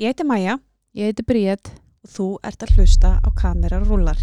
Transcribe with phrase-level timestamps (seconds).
[0.00, 0.54] Ég heiti Maja
[0.96, 1.68] Ég heiti Bríett.
[2.00, 4.16] og þú ert að hlusta á kamerar rúlar.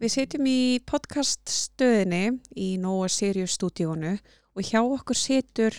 [0.00, 0.58] Við setjum í
[0.88, 2.24] podcaststöðinni
[2.56, 5.76] í Nóa Sirius stúdíónu og hjá okkur setur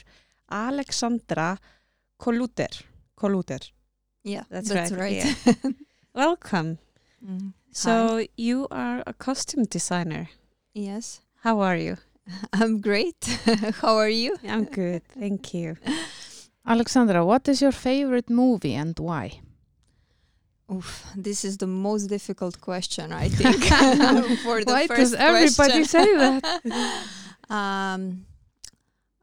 [0.53, 1.55] Alexandra
[2.21, 2.83] Koluter.
[3.17, 3.65] Koluter.
[4.21, 5.65] Yeah, That's that's, right, right.
[5.65, 5.71] yeah.
[6.13, 6.77] Welcome.
[7.27, 7.53] Mm.
[7.71, 10.29] So you are a costume designer.
[10.73, 11.97] Yes, How are you?
[12.53, 13.39] I'm great.
[13.81, 14.37] How are you?
[14.47, 15.77] I'm good, thank you.
[16.65, 19.41] Aleksandra, what is your favorite movie and why?
[20.69, 23.63] Oof, this is the most difficult question, I think.
[24.43, 25.85] for the why first does everybody question.
[25.85, 26.43] say that?
[27.49, 28.25] um,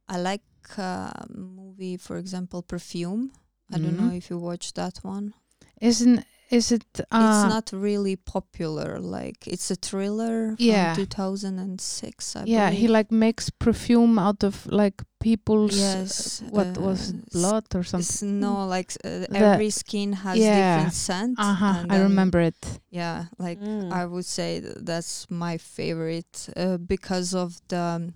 [0.09, 0.43] I like
[0.79, 3.31] uh, movie, for example, Perfume.
[3.71, 4.17] I don't know Mhm.
[4.17, 5.35] if you watched that one.
[5.81, 6.85] Isn't is it?
[6.99, 8.99] Uh, it's not really popular.
[9.01, 10.95] Like it's a thriller from Yeah.
[10.95, 12.37] 2006.
[12.37, 15.77] I yeah, he like makes perfume out of like people's.
[15.79, 18.41] Yes, What was uh, it, blood or something?
[18.41, 20.57] No, like uh, every skin has yeah.
[20.77, 21.39] different scent.
[21.39, 21.75] Uh huh.
[21.83, 22.81] and I remember it.
[22.91, 23.93] Yeah, like Mm.
[23.93, 28.15] I would say that's my favorite uh, because of the um,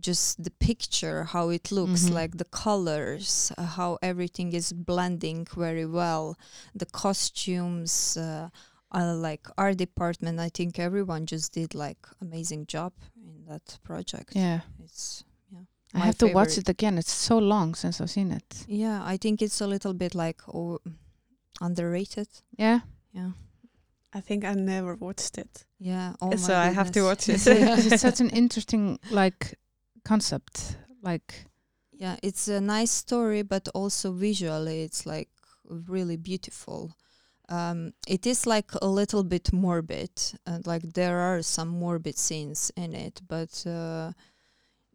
[0.00, 2.12] just the picture, how it looks, Mhm.
[2.14, 6.36] like the colors, uh, how everything is blending very well,
[6.74, 8.16] the costumes.
[8.16, 8.48] Uh,
[8.92, 14.34] uh, like art department, I think everyone just did like amazing job in that project.
[14.34, 15.60] Yeah, It's yeah.
[15.94, 16.98] I My have to watch it again.
[16.98, 18.64] It's so long since I've seen it.
[18.66, 20.80] yeah, I think it's a little bit like oh,
[21.60, 22.28] underrated.
[22.58, 22.80] Yeah.
[23.12, 23.30] Yeah,
[24.12, 25.66] I think I never watched it.
[25.78, 26.14] yeah.
[26.20, 27.44] Oh so my I have to watch it.
[27.44, 29.56] Because it's such an interesting like
[30.04, 30.76] concept.
[31.02, 31.46] Like
[31.92, 35.28] Yeah, it's a nice story, but also visually, it's like
[35.68, 36.96] really beautiful.
[37.48, 40.10] Um, it is like a little bit morbid,
[40.46, 44.12] and like there are some morbid scenes in it, but uh,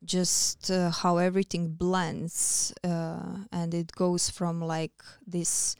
[0.03, 5.75] just uh, how everything blends uh, and it goes from like this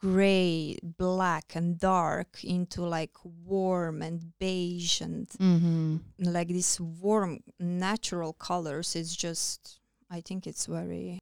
[0.00, 5.96] gray, black, and dark into like warm and beige and mm-hmm.
[6.18, 11.18] like these warm natural colors it's just i think it's very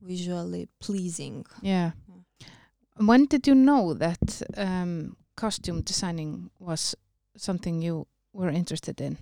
[0.00, 1.92] visually pleasing Yeah.
[2.08, 2.46] Yeah.
[2.96, 6.94] When did you know that um, costume designing was
[7.36, 9.18] something you were interested in?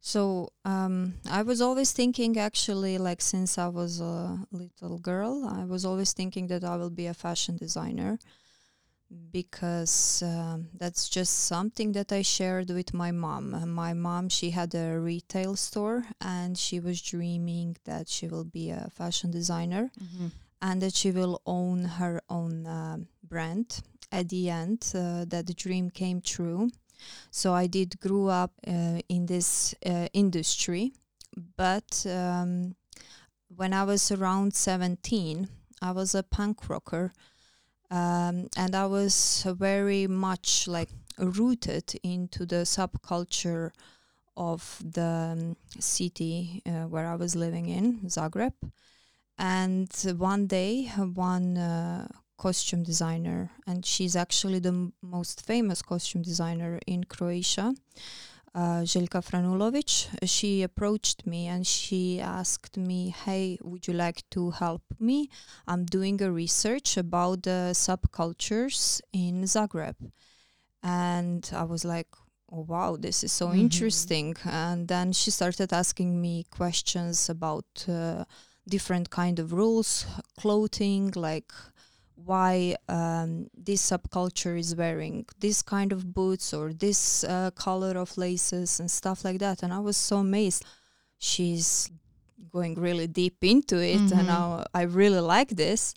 [0.00, 5.64] So um, i was always thinking actually like since i was a little girl i
[5.64, 8.18] was always thinking that i will be a fashion designer
[9.32, 14.50] because um, that's just something that i shared with my mom Uh, my mom she
[14.50, 19.90] had a retail store and she was dreaming that she will be a fashion designer
[20.62, 23.80] and that she will own her own um brand.
[24.12, 26.68] At the end, uh, that the dream came true.
[27.30, 30.92] So I did grew up uh, in this uh, industry,
[31.56, 32.74] but um,
[33.54, 35.48] when I was around 17,
[35.82, 37.12] I was a punk rocker,
[37.90, 43.70] um, and I was very much like rooted into the subculture
[44.36, 48.54] of the um, city uh, where I was living in, Zagreb.
[49.38, 52.08] And one day, one uh,
[52.44, 57.66] costume designer, and she's actually the m- most famous costume designer in Croatia,
[58.54, 59.90] uh, Željka Franulović.
[60.36, 65.28] She approached me and she asked me, "Hey, would you like to help me?
[65.66, 69.96] I'm doing a research about the subcultures in Zagreb."
[70.82, 72.08] And I was like,
[72.52, 73.58] "Oh wow, this is so Mhm.
[73.60, 77.88] interesting!" And then she started asking me questions about.
[77.88, 78.24] Uh,
[78.68, 80.06] different kind of rules
[80.40, 81.52] clothing like
[82.24, 88.16] why um, this subculture is wearing this kind of boots or this uh, color of
[88.18, 90.64] laces and stuff like that and i was so amazed
[91.18, 91.90] she's
[92.52, 94.64] going really deep into it and Mhm.
[94.74, 95.94] I, I really like this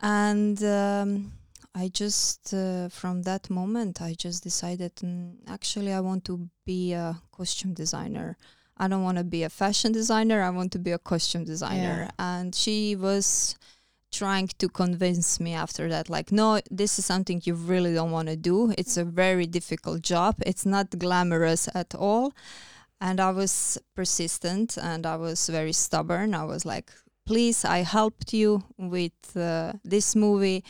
[0.00, 1.32] and um,
[1.74, 6.92] i just uh, from that moment i just decided mm, actually i want to be
[6.92, 8.36] a costume designer
[8.82, 10.40] I don't want to be a fashion designer.
[10.40, 12.08] I want to be a costume designer.
[12.08, 12.10] Yeah.
[12.18, 13.54] And she was
[14.10, 18.28] trying to convince me after that, like, no, this is something you really don't want
[18.28, 18.72] to do.
[18.76, 20.36] It's a very difficult job.
[20.44, 22.32] It's not glamorous at all.
[23.00, 26.34] And I was persistent and I was very stubborn.
[26.34, 26.90] I was like,
[27.24, 30.64] please, I helped you with uh, this movie.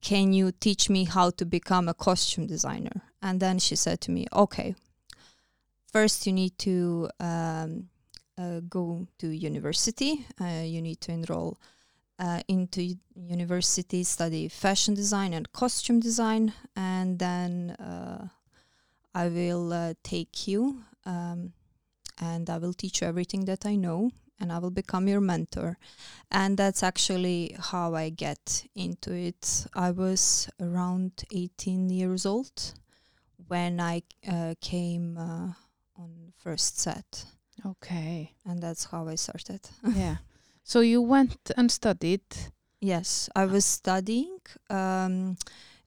[0.00, 3.02] Can you teach me how to become a costume designer?
[3.20, 4.76] And then she said to me, okay,
[5.90, 7.88] first you need to um,
[8.38, 10.26] uh, go to university.
[10.40, 11.58] Uh, you need to enroll
[12.18, 18.28] uh, into university, study fashion design and costume design, and then uh,
[19.14, 21.52] I will uh, take you um,
[22.20, 24.10] and I will teach you everything that I know,
[24.40, 25.78] and I will become your mentor.
[26.30, 29.66] And that's actually how I get into it.
[29.74, 32.74] I was around 18 years old
[33.48, 35.52] when I uh, came uh,
[35.96, 37.24] on first set,
[37.64, 38.32] Okay.
[38.44, 39.60] and that's how I started.
[39.94, 40.16] yeah.
[40.68, 42.22] So you went and studied.
[42.80, 45.36] Yes, I was studying um,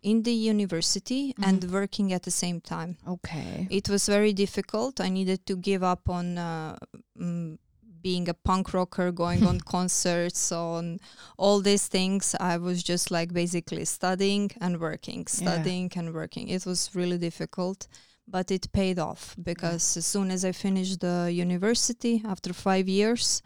[0.02, 1.72] in the university and Mhm.
[1.72, 2.96] working at the same time.
[3.06, 3.68] Okay.
[3.70, 5.02] It was very difficult.
[5.02, 6.78] I needed to give up on uh,
[7.18, 7.58] mm,
[8.02, 11.00] being a punk rocker, going on concerts, on
[11.38, 12.34] all these things.
[12.40, 15.42] I was just like basically studying and working, Yeah.
[15.44, 16.48] studying and working.
[16.48, 17.88] It was really difficult,
[18.26, 23.42] but it paid off because as soon as I finished the university after five years,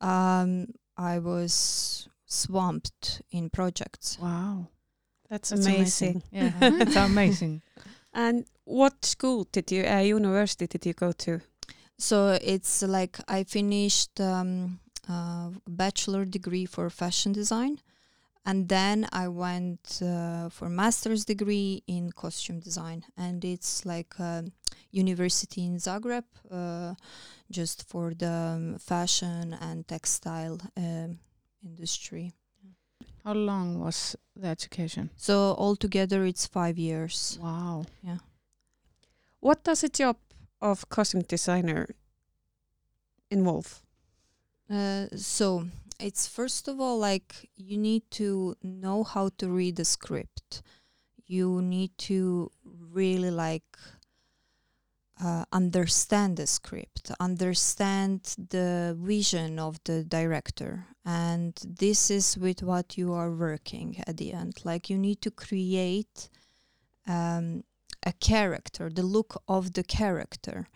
[0.00, 0.66] um,
[0.96, 4.18] I was swamped in projects.
[4.20, 4.68] Wow.
[5.28, 6.22] That's, That's amazing.
[6.30, 7.62] Yeah, it's amazing.
[8.12, 11.40] And what school did you, uh, university did you go to?
[11.98, 14.78] So it's like I finished um,
[15.08, 17.80] a bachelor degree for fashion design,
[18.46, 24.44] and then I went uh, for master's degree in costume design, and it's like a
[24.90, 26.94] university in Zagreb, uh,
[27.50, 31.18] just for the um, fashion and textile um,
[31.64, 32.32] industry.
[33.24, 35.10] How long was the education?
[35.16, 37.38] So altogether, it's five years.
[37.42, 37.84] Wow.
[38.02, 38.18] Yeah.
[39.40, 40.16] What does a job
[40.60, 41.88] of costume designer
[43.30, 43.82] involve?
[44.70, 45.66] Uh, so
[46.00, 50.62] it's first of all like you need to know how to read the script.
[51.26, 53.76] You need to really like
[55.22, 58.20] uh, understand the script, understand
[58.50, 64.32] the vision of the director, and this is with what you are working at the
[64.32, 64.54] end.
[64.64, 66.28] Like you need to create
[67.06, 67.64] um,
[68.04, 70.68] a character, the look of the character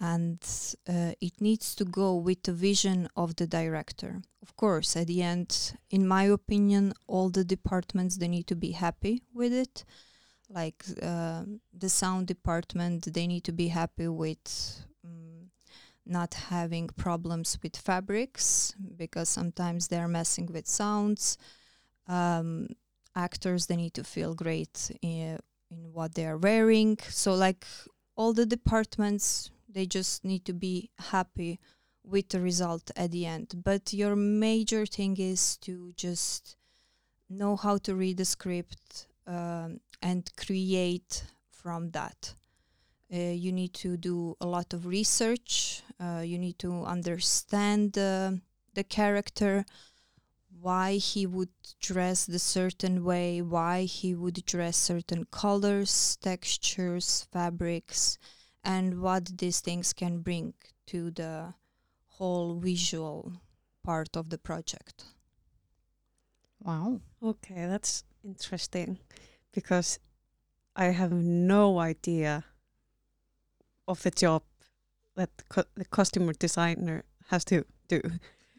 [0.00, 0.42] and
[0.88, 4.22] uh, it needs to go with the vision of the director.
[4.42, 8.72] Of course, at the end, in my opinion, all the departments they need to be
[8.72, 9.84] happy with it.
[10.48, 15.50] Like uh, the sound department, they need to be happy with um,
[16.06, 21.38] not having problems with fabrics because sometimes they're messing with sounds.
[22.06, 22.68] Um,
[23.16, 25.38] actors, they need to feel great in,
[25.70, 26.98] in what they are wearing.
[27.08, 27.64] So, like
[28.16, 31.58] all the departments they just need to be happy
[32.04, 36.56] with the result at the end but your major thing is to just
[37.28, 42.34] know how to read the script um, and create from that
[43.12, 48.32] uh, you need to do a lot of research uh, you need to understand uh,
[48.74, 49.64] the character
[50.60, 51.50] why he would
[51.80, 58.18] dress the certain way why he would dress certain colors textures fabrics
[58.64, 60.54] and what these things can bring
[60.86, 61.52] to the
[62.06, 63.32] whole visual
[63.82, 65.04] part of the project.
[66.60, 67.00] Wow.
[67.22, 68.98] Okay, that's interesting
[69.54, 69.98] because
[70.76, 72.44] I have no idea
[73.86, 74.42] of the job
[75.16, 78.00] that co- the costume designer has to do.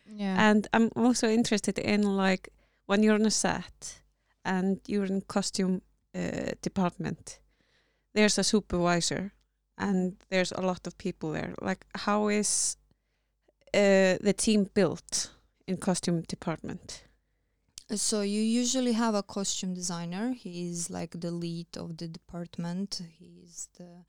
[0.06, 0.50] Yeah.
[0.50, 2.50] And I'm also interested in like
[2.86, 4.02] when you're on a set
[4.44, 5.82] and you're in costume
[6.16, 7.40] uh, department,
[8.14, 9.34] there's a supervisor
[9.78, 11.54] and there's a lot of people there.
[11.62, 12.78] Like, how is
[13.74, 15.32] uh, the team built
[15.68, 17.04] in costume department?
[17.94, 20.34] So you usually have a costume designer.
[20.34, 23.02] He is like the lead of the department.
[23.20, 24.06] He is the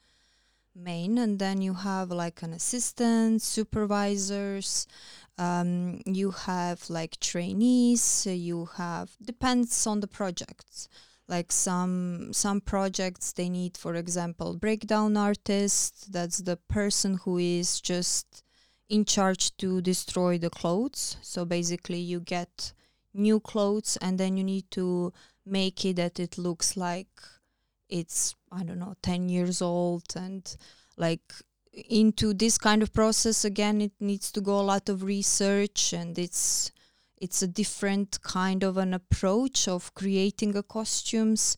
[0.75, 4.87] main, and then you have like an assistant, supervisors.
[5.37, 8.27] Um, you have like trainees.
[8.27, 10.89] You have depends on the projects.
[11.29, 16.13] Like some some projects they need, for example, breakdown artist.
[16.13, 18.43] That's the person who is just
[18.89, 21.19] in charge to destroy the clothes.
[21.21, 22.73] So basically, you get
[23.17, 25.13] new clothes and then you need to
[25.45, 27.09] make it that it looks like
[27.89, 30.05] it's i don't know 10 years old.
[30.17, 30.57] And
[30.97, 31.33] like
[31.73, 36.19] into this kind of process again it needs to go a lot of research and
[36.19, 36.73] it's
[37.19, 41.57] it's a different kind of an approach of creating a costumes.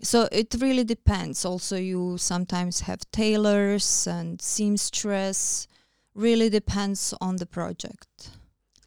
[0.00, 1.44] So it really depends.
[1.44, 5.66] Also you sometimes have tailors and seamstress.
[6.14, 8.30] Really depends on the project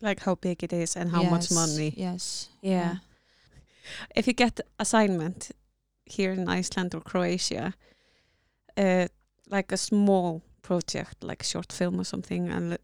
[0.01, 1.93] Like how big it is and how much money?
[1.97, 2.95] yes Yeah.
[4.15, 5.51] If you get assignment
[6.05, 7.73] here in Iceland or Croatia,
[8.75, 9.07] uh,
[9.49, 12.77] like a small project, like short film or something, and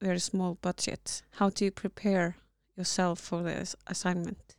[0.00, 2.36] very small budget, how do you prepare
[2.76, 4.56] yourself for this assignment?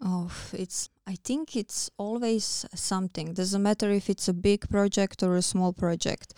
[0.00, 0.90] Oh, it's.
[1.06, 3.34] I think it's always something.
[3.34, 6.34] Doesn't matter if it's a big project or a small project.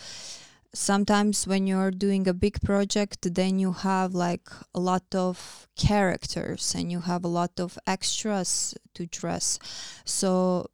[0.74, 6.74] Sometimes when you're doing a big project, then you have like a lot of characters
[6.74, 9.58] and you have a lot of extras to dress.
[10.04, 10.70] So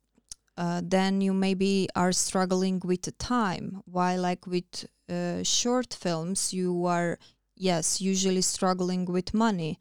[0.57, 3.83] uh, then you maybe are struggling with the time.
[3.85, 7.19] While like with uh, short films, you are
[7.57, 9.79] yes usually struggling with money,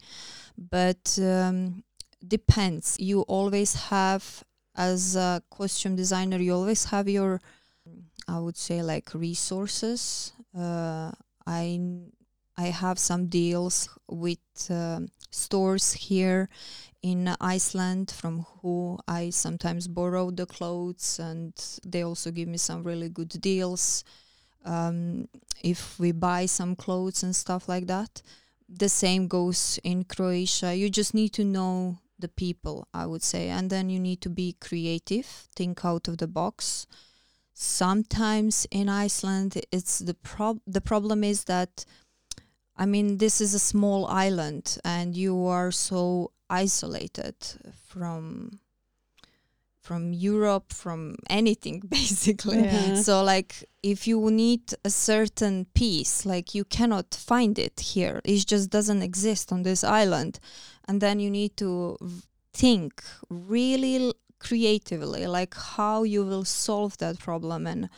[0.56, 1.82] but um,
[2.26, 2.96] depends.
[2.98, 4.44] You always have,
[4.76, 7.40] as a costume designer, you always have your,
[8.28, 10.32] I would say, like resources.
[10.56, 11.12] Uh,
[11.46, 11.80] I
[12.56, 14.38] I have some deals with
[14.70, 15.00] uh,
[15.30, 16.48] stores here
[17.02, 21.52] in Iceland from who I sometimes borrow the clothes, and
[21.84, 24.04] they also give me some really good deals.
[24.64, 25.28] Um,
[25.62, 28.22] if we buy some clothes and stuff like that,
[28.68, 30.74] the same goes in Croatia.
[30.74, 33.48] You just need to know the people, I would say.
[33.48, 36.86] And then you need to be creative, think out of the box.
[37.54, 41.84] Sometimes in Iceland, it's the prob the problem is that,
[42.76, 47.36] I mean, this is a small island, and you are so isolated
[47.86, 48.60] from
[49.82, 52.62] from Europe, from anything basically.
[52.62, 52.94] Yeah.
[52.94, 58.20] So like if you need a certain piece, like you cannot find it here.
[58.24, 60.38] It just doesn't exist on this island.
[60.86, 61.98] And then you need to
[62.52, 67.88] think really creatively like how you will solve that problem and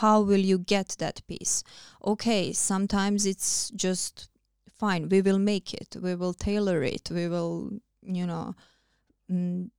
[0.00, 1.62] how will you get that piece.
[2.04, 4.28] Okay, sometimes it's just
[4.78, 5.08] fine.
[5.08, 5.96] We will make it.
[6.02, 7.10] We will tailor it.
[7.10, 7.70] We will,
[8.02, 8.54] you know,
[9.30, 9.70] mm,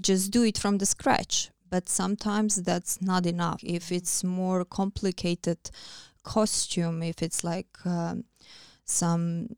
[0.00, 5.58] just do it from the scratch but sometimes that's not enough if it's more complicated
[6.22, 8.24] costume if it's like um,
[8.84, 9.48] some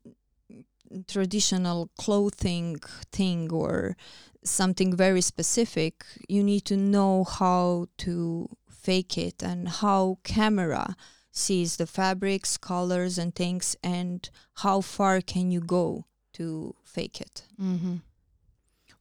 [1.07, 2.77] traditional clothing
[3.11, 3.97] thing or
[4.45, 10.95] something very specific you need to know how to fake it and how camera
[11.31, 17.43] sees the fabrics colors and things and how far can you go to fake it
[17.57, 17.95] hmm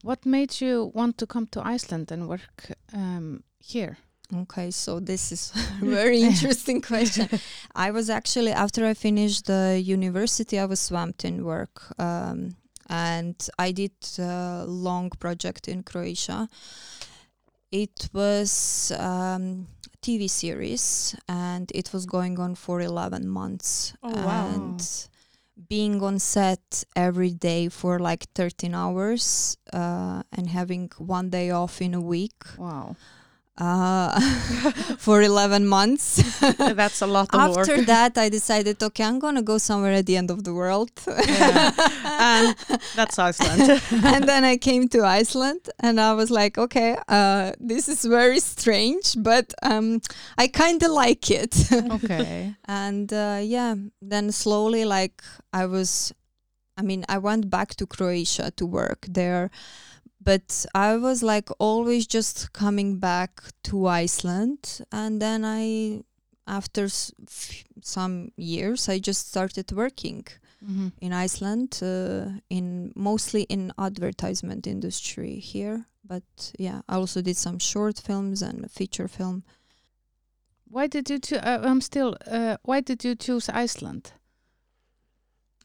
[0.04, 3.96] What made you want to come to Iceland and work um, here?
[4.42, 7.28] Okay, so this is a very interesting question.
[7.74, 12.56] I was actually after I finished the university, I was swamped in work, um,
[12.88, 16.48] and I did a long project in Croatia.
[17.70, 23.94] It was um, a TV series, and it was going on for eleven months.
[24.02, 24.46] Oh, wow.
[24.54, 25.08] And
[25.68, 31.80] being on set every day for like 13 hours uh, and having one day off
[31.80, 32.96] in a week Wow.
[33.56, 34.20] Uh,
[34.98, 36.22] for 11 months.
[36.58, 37.86] That's a lot of After work.
[37.86, 40.90] that, I decided, okay, I'm gonna go somewhere at the end of the world.
[41.06, 41.70] Yeah.
[42.04, 42.56] And
[42.96, 43.80] that's Iceland.
[43.92, 48.40] and then I came to Iceland, and I was like, okay, uh, this is very
[48.40, 50.00] strange, but um,
[50.38, 51.54] I kind of like it.
[51.72, 52.54] Okay.
[52.66, 56.12] and uh, yeah, then slowly, like I was,
[56.76, 59.50] I mean, I went back to Croatia to work there.
[60.24, 66.02] But I was like always just coming back to Iceland, and then I,
[66.46, 70.26] after s- f- some years, I just started working
[70.64, 75.84] hmm in Iceland, uh, in mostly in advertisement industry here.
[76.06, 79.42] But yeah, I also did some short films and a feature film.
[80.70, 81.18] Why did you?
[81.18, 82.16] Cho- uh, I'm still.
[82.26, 84.12] Uh, why did you choose Iceland?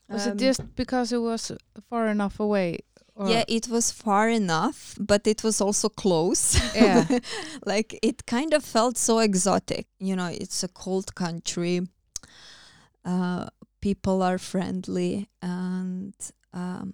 [0.09, 1.51] Was Um, it just because it was
[1.89, 2.79] far enough away?
[3.19, 6.57] Or yeah, it was far enough, but it was also close.
[6.73, 7.05] Yeah.
[7.65, 9.87] like it kind of felt so exotic.
[9.99, 11.81] You know, it's a cold country.
[13.03, 13.47] Uh,
[13.81, 16.13] people are friendly, and
[16.53, 16.93] um,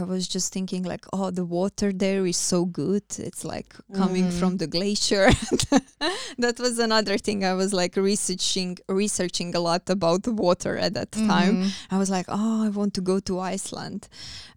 [0.00, 3.04] I was just thinking like, oh, the water there is so good.
[3.28, 3.70] It's like
[4.00, 4.38] coming Mhm.
[4.40, 5.26] from the glacier.
[6.44, 7.44] that was another thing.
[7.44, 11.54] I was like researching researching a lot about the water at that time.
[11.56, 11.70] Mhm.
[11.94, 14.08] I was like, oh, I want to go to Iceland.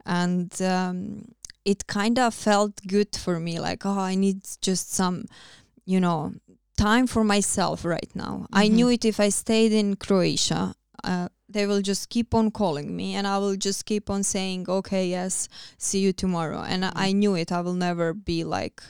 [0.06, 1.26] And um,
[1.66, 3.60] it kind of felt good for me.
[3.60, 5.26] Like, oh, I need just some,
[5.86, 6.34] you know,
[6.78, 8.46] time for myself right now.
[8.52, 8.74] I Mhm.
[8.76, 10.74] knew it if I stayed in Croatia.
[11.04, 14.66] Uh, they will just keep on calling me and I will just keep on saying,
[14.70, 16.62] okay, yes, see you tomorrow.
[16.62, 17.52] And I- I knew it.
[17.52, 18.82] I will never be like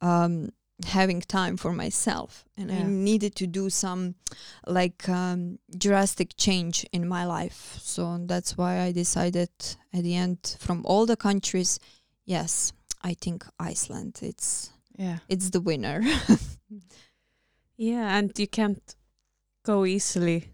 [0.00, 0.50] um,
[0.86, 2.44] having time for myself.
[2.56, 4.14] And I needed to do some
[4.66, 7.76] like um, drastic change in my life.
[7.80, 9.50] So that's why I decided
[9.92, 11.78] at the end from all the countries,
[12.24, 14.18] yes, I think Iceland.
[14.22, 15.18] It's Yeah.
[15.28, 16.00] it's the winner.
[17.76, 18.94] yeah, and you can't
[19.62, 20.48] go easily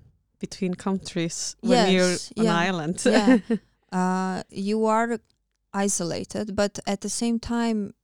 [0.47, 2.97] between countries when Yes, you're on yeah, island.
[3.07, 3.39] yeah.
[4.01, 5.19] uh, you are
[5.87, 7.95] isolated, but at the same time,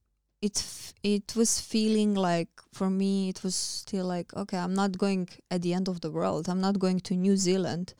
[0.40, 4.92] it f- it was feeling like for me it was still like okay, I'm not
[5.04, 6.48] going at the end of the world.
[6.48, 7.94] I'm not going to New Zealand.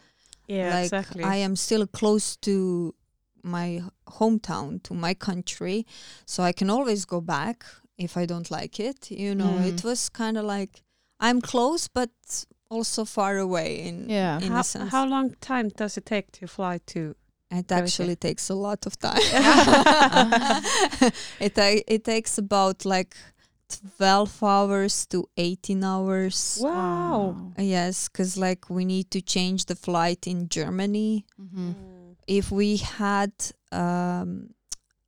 [0.47, 1.25] Yeah, like exactly.
[1.25, 2.95] I am still close to
[3.43, 3.83] my
[4.19, 5.85] hometown, to my country,
[6.27, 7.65] so I can always go back
[7.97, 9.11] if I don't like it.
[9.11, 9.85] You know, it Mm.
[9.85, 10.83] was kind of like
[11.27, 12.11] I'm close, but
[12.71, 13.81] also far away.
[13.89, 14.39] In Yeah.
[14.41, 17.15] in how, a sense, how long time does it take to fly to?
[17.51, 17.75] it Croatia?
[17.85, 19.17] actually takes a lot of time.
[21.41, 23.17] it ta- it takes about like
[23.97, 26.59] twelve hours to eighteen hours.
[26.61, 27.53] Wow.
[27.59, 31.25] Yes, because like we need to change the flight in Germany.
[31.41, 31.75] Mhm.
[32.27, 33.33] if we had
[33.73, 34.51] um,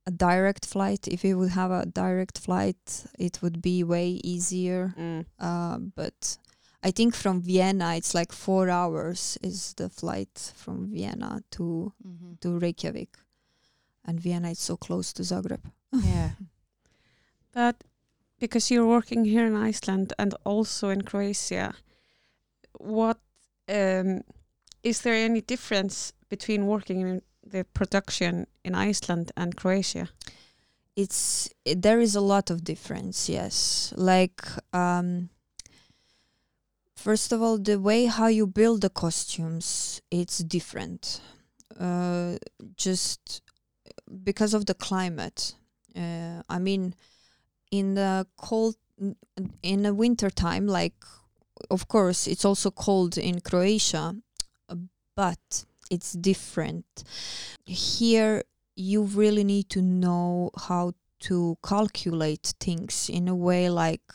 [0.07, 4.93] a direct flight, if we would have a direct flight, it would be way easier.
[4.97, 5.25] Mm.
[5.39, 6.37] Uh, but
[6.83, 12.39] I think from Vienna, it's like four hours is the flight from Vienna to Mhm.
[12.39, 13.17] to Reykjavik,
[14.05, 15.71] and Vienna is so close to Zagreb.
[15.91, 16.31] Yeah.
[17.53, 17.83] But
[18.39, 21.73] because you're working here in Iceland and also in Croatia,
[22.79, 23.19] what
[23.69, 24.21] um,
[24.83, 27.21] is there any difference between working in
[27.51, 30.07] the production in Iceland and Croatia?
[30.95, 33.29] It's it, there is a lot of difference.
[33.33, 34.41] Yes, like.
[34.73, 35.29] Um,
[37.01, 41.19] First of all, the way how you build the costumes, it's different.
[41.79, 42.35] Uh,
[42.77, 43.41] just
[44.23, 45.55] because of the climate.
[45.95, 46.93] Uh, I mean,
[47.71, 48.75] in the cold,
[49.63, 50.93] in the winter time, like,
[51.71, 54.15] of course, it's also cold in Croatia,
[55.15, 56.85] but it's different.
[57.65, 58.43] Here,
[58.75, 64.13] you really need to know how to calculate things in a way like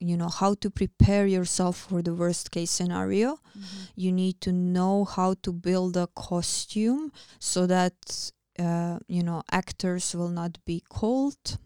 [0.00, 3.88] you know how to prepare yourself for the worst case scenario Mhm.
[3.96, 10.14] you need to know how to build a costume so that uh, you know actors
[10.14, 11.58] will not be cold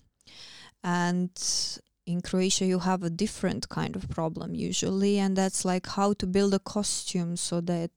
[0.83, 1.31] and
[2.07, 6.27] in croatia you have a different kind of problem usually and that's like how to
[6.27, 7.91] build a costume so that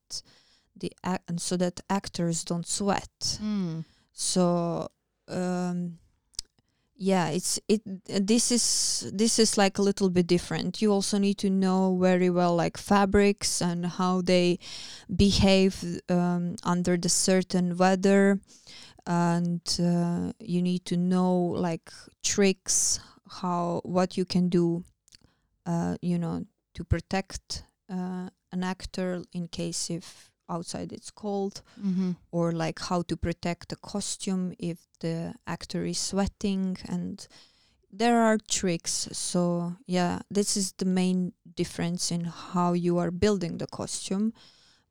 [0.78, 3.86] the ac- so that actors don't sweat Mm.
[4.14, 4.88] so
[5.28, 5.98] um
[6.98, 10.82] yeah it's it this is this is like a little bit different.
[10.82, 14.60] You also need to know very well like fabrics and how they
[15.14, 18.40] behave um, under the certain weather.
[19.08, 21.92] And uh, you need to know like
[22.24, 24.84] tricks how what you can do
[25.66, 32.16] uh, you know to protect uh, an actor in case if outside it's cold Mhm.
[32.32, 37.28] or like how to protect the costume if the actor is sweating and
[37.92, 39.08] there are tricks.
[39.12, 44.34] So yeah this is the main difference in how you are building the costume.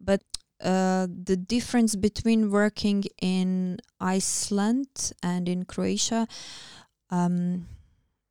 [0.00, 0.22] But
[0.60, 6.26] uh, the difference between working in Iceland and in Croatia
[7.10, 7.66] um,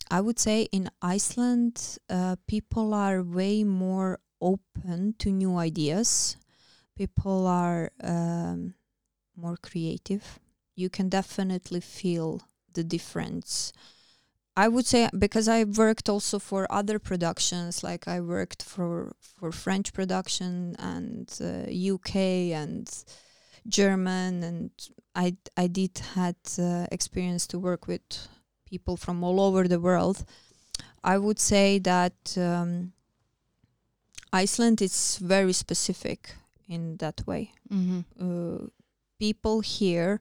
[0.10, 6.38] I would say in Iceland uh, people are way more open to new ideas
[6.96, 8.74] people are um,
[9.36, 10.40] more creative.
[10.76, 12.42] You can definitely feel
[12.74, 13.74] the difference.
[14.56, 19.52] I would say because I worked also for other productions, like I worked for for
[19.52, 22.16] French production and uh, UK
[22.54, 22.88] and
[23.68, 24.72] German, and
[25.16, 28.28] I I did had uh, experience to work with
[28.70, 30.24] people from all over the world.
[31.04, 32.94] I would say that um,
[34.32, 36.36] Iceland is very specific
[36.68, 38.06] in that way Mhm.
[38.20, 38.68] uh,
[39.20, 40.20] people here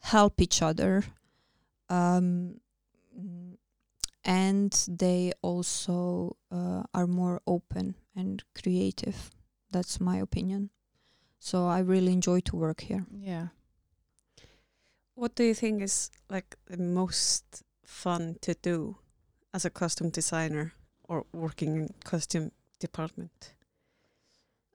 [0.00, 1.04] help each other
[1.88, 2.60] um,
[4.24, 9.30] and they also uh, are more open and creative
[9.70, 10.70] that's my opinion
[11.38, 13.48] so i really enjoy to work here Yeah.
[15.16, 18.96] What do you think is like the most fun to do
[19.52, 20.72] as a costume designer
[21.08, 23.54] or working in costume department?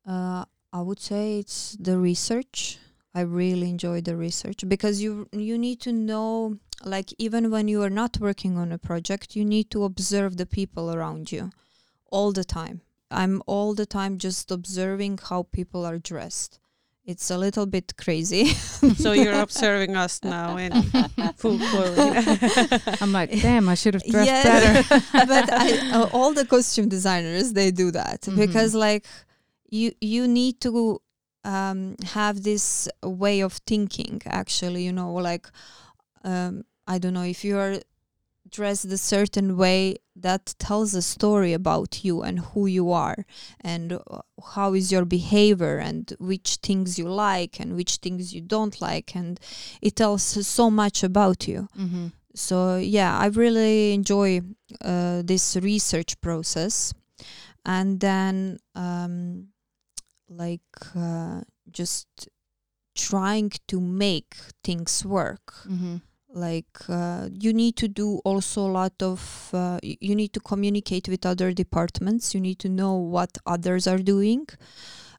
[0.06, 2.78] uh, i would say it's the research
[3.16, 7.82] i really enjoy the research because you you need to know like even when you
[7.82, 11.50] are not working on a project you need to observe the people around you
[12.12, 16.60] all the time i'm all the time just observing how people are dressed
[17.06, 18.46] it's a little bit crazy
[19.04, 20.72] so you're observing us now in
[21.38, 22.14] full clothing.
[23.02, 24.44] I'm like, damn, I should have dressed Yeah.
[24.44, 25.02] better.
[25.14, 28.36] but I, uh, all the costume designers they do that Mhm.
[28.36, 29.08] because like
[29.72, 31.02] you you need to
[31.44, 35.48] um, have this way of thinking actually you know like
[36.24, 37.76] um, i don't know if you are
[38.50, 43.18] dressed a certain way that tells a story about you and who you are
[43.62, 44.00] and uh,
[44.56, 49.16] how is your behavior and which things you like and which things you don't like
[49.16, 49.40] and
[49.82, 52.08] it tells so much about you Mm-hmm.
[52.34, 54.42] so yeah i really enjoy
[54.82, 56.94] uh, this research process
[57.66, 59.50] and then um,
[60.30, 60.62] like
[60.96, 62.30] uh, just
[62.96, 65.54] trying to make things work.
[65.68, 65.98] Mm-hmm.
[66.32, 71.10] like uh, you need to do also a lot of uh, you need to communicate
[71.10, 72.36] with other departments.
[72.36, 74.46] You need to know what others are doing.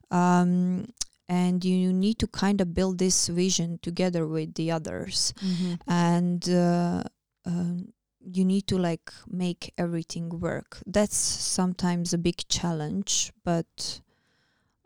[0.09, 0.87] Um,
[1.27, 5.33] and you need to kind of build this vision together with the others.
[5.43, 5.73] Mm-hmm.
[5.87, 7.03] and uh,
[7.45, 7.93] um,
[8.23, 10.79] you need to like make everything work.
[10.85, 14.01] That's sometimes a big challenge but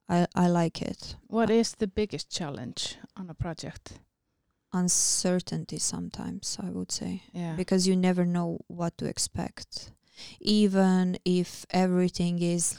[0.10, 1.16] i i like it.
[1.28, 4.00] What is the biggest challenge on a project?
[4.74, 7.24] uncertainty sometimes i would say.
[7.34, 7.56] Yeah.
[7.56, 9.92] because you never know what to expect.
[10.42, 12.78] Even if everything is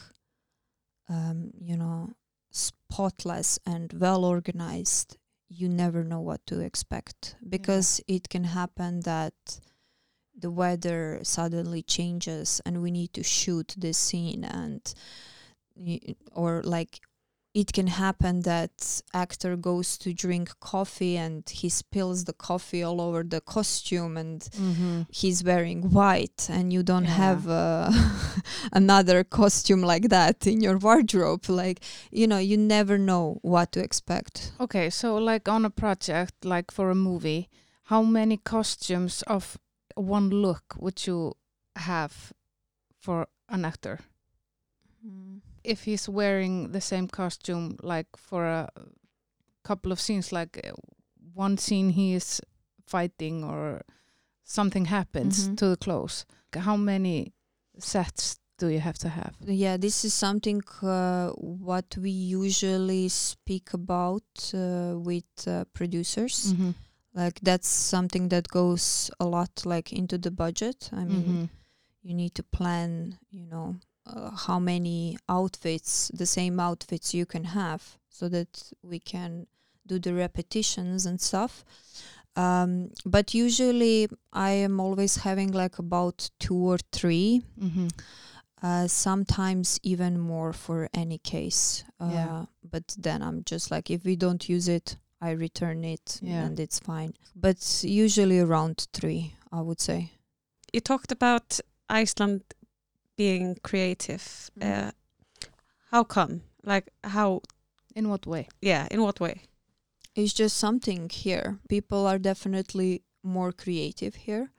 [1.09, 2.11] um, you know
[2.51, 5.17] spotless and well organized
[5.49, 7.37] you never know what to expect.
[7.49, 9.61] Because it can happen that
[10.39, 14.95] the weather suddenly changes and we need to shoot this scene and
[16.33, 17.01] or like
[17.63, 18.77] it can happen that
[19.15, 24.41] actor goes to drink coffee and he spills the coffee all over the costume and
[24.67, 25.03] mm-hmm.
[25.21, 27.25] he's wearing white and you don't Yeah.
[27.25, 27.91] have uh,
[28.73, 31.79] another costume like that in your wardrobe like
[32.21, 36.71] you know you never know what to expect Okay, so like on a project, like
[36.71, 37.49] for a movie,
[37.85, 39.59] how many costumes of
[39.95, 41.33] one look would you
[41.77, 42.33] have
[43.05, 43.99] for an actor?
[45.67, 48.69] If he's wearing the same costume, like for a
[49.63, 50.73] couple of scenes, like uh,
[51.35, 52.41] one scene he is
[52.87, 53.83] fighting or
[54.45, 55.57] something happens Mhm.
[55.57, 56.25] to the clothes,
[56.55, 57.33] how many
[57.79, 59.35] sets do you have to have?
[59.47, 61.29] yeah this is something uh,
[61.67, 64.23] what we usually speak about
[64.55, 66.71] uh, with uh, producers Mm-hmm.
[67.15, 71.45] like that's something that goes a lot like into the budget i mean Mm-hmm.
[72.03, 73.75] you need to plan you know
[74.07, 79.47] uh, how many outfits the same outfits you can have so that we can
[79.87, 81.65] do the repetitions and stuff
[82.37, 87.89] um, but usually i am always having like about two or three Mm-hmm.
[88.63, 92.45] uh, sometimes even more for any case uh, Yeah.
[92.71, 96.45] but then i'm just like if we don't use it i return it Yeah.
[96.47, 100.11] and it's fine but usually around three i would say
[100.73, 102.43] You talked about Iceland
[103.17, 104.51] being creative.
[104.59, 104.89] Mhm.
[104.89, 104.91] Uh,
[105.91, 106.43] how come?
[106.65, 107.43] Like how?
[107.95, 108.49] In what way?
[108.61, 109.43] Yeah, in what way?
[110.17, 111.59] it's just something here.
[111.69, 114.51] People are definitely more creative here.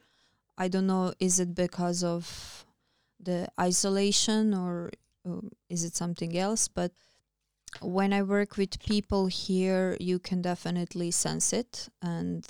[0.57, 2.65] I don't know, is it because of
[3.19, 4.91] the isolation or
[5.25, 6.67] um, is it something else?
[6.67, 6.91] But
[7.81, 11.89] when I work with people here, you can definitely sense it.
[12.01, 12.47] And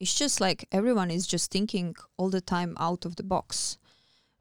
[0.00, 3.76] it's just like everyone is just thinking all the time out of the box.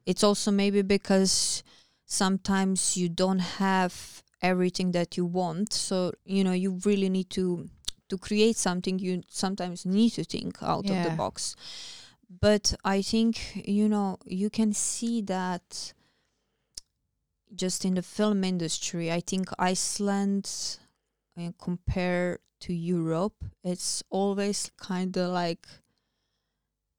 [0.05, 1.63] It's also maybe because
[2.05, 5.73] sometimes you don't have everything that you want.
[5.73, 7.69] So, you know, you really need to
[8.11, 11.55] to create something you sometimes need to think out of the box
[12.41, 15.93] but i think you know you can see that
[17.55, 20.77] just in the film industry i think iceland
[21.37, 25.65] uh, compared to europe it's always kind of like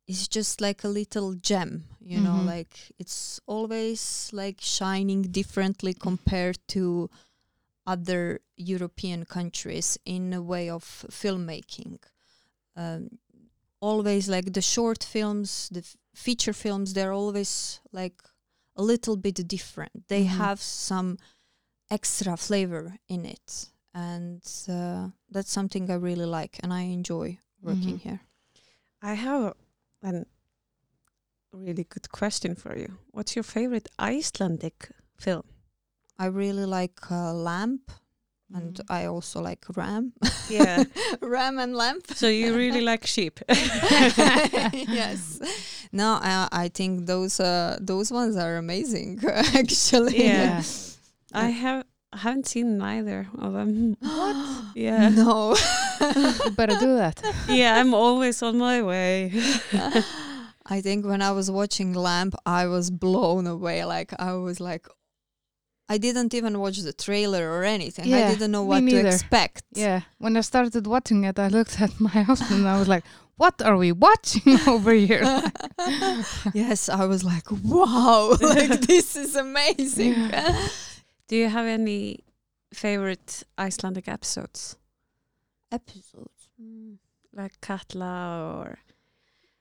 [0.07, 2.47] it's just like a little gem you know Mhm.
[2.47, 7.09] like it's always like shining differently compared to
[7.87, 11.99] other European countries in a way of filmmaking.
[12.77, 13.19] Um,
[13.81, 18.23] always like the short films, the f- feature films, they're always like
[18.77, 20.07] a little bit different.
[20.09, 20.39] They Mhm.
[20.39, 21.19] have some
[21.91, 23.67] extra flavor in it.
[23.95, 28.01] And uh, that's something I really like and I enjoy working Mhm.
[28.01, 28.21] here.
[29.03, 29.55] I have
[30.05, 30.25] a
[31.53, 32.99] really good question for you.
[33.11, 35.45] What's your favorite Icelandic film?
[36.19, 37.81] I really like uh, Lamb
[38.55, 38.85] and Mhm.
[38.91, 40.13] I also like Ram.
[40.51, 40.85] Yeah.
[41.23, 42.01] Ram and Lamb.
[42.15, 43.41] so you really like sheep?
[43.49, 45.41] yes.
[45.93, 49.21] No, I, I think those uh, those ones are amazing.
[49.55, 50.25] Actually.
[50.25, 50.63] Yeah.
[51.33, 53.97] I have I haven't seen neither of them.
[54.01, 54.77] what?
[54.77, 55.09] Yeah.
[55.09, 55.57] No.
[56.45, 57.23] you better do that.
[57.49, 59.33] yeah, I'm always on my way.
[60.67, 63.85] I think when I was watching Lamb, I was blown away.
[63.85, 64.87] Like I was like,
[65.89, 68.13] I didn't even watch the trailer or anything.
[68.13, 69.09] I didn't know what to neither.
[69.09, 69.65] expect.
[69.73, 73.05] Yeah, when I started watching it, I looked at my husband and I was like,
[73.37, 75.23] what are we watching over here?
[76.55, 80.31] yes, I was like, wow, like this is amazing.
[81.33, 82.19] Do you have any
[82.75, 84.77] favorite Icelandic episodes,
[85.71, 86.51] Episodes.
[86.61, 86.99] Mm.
[87.33, 88.79] like Katla or?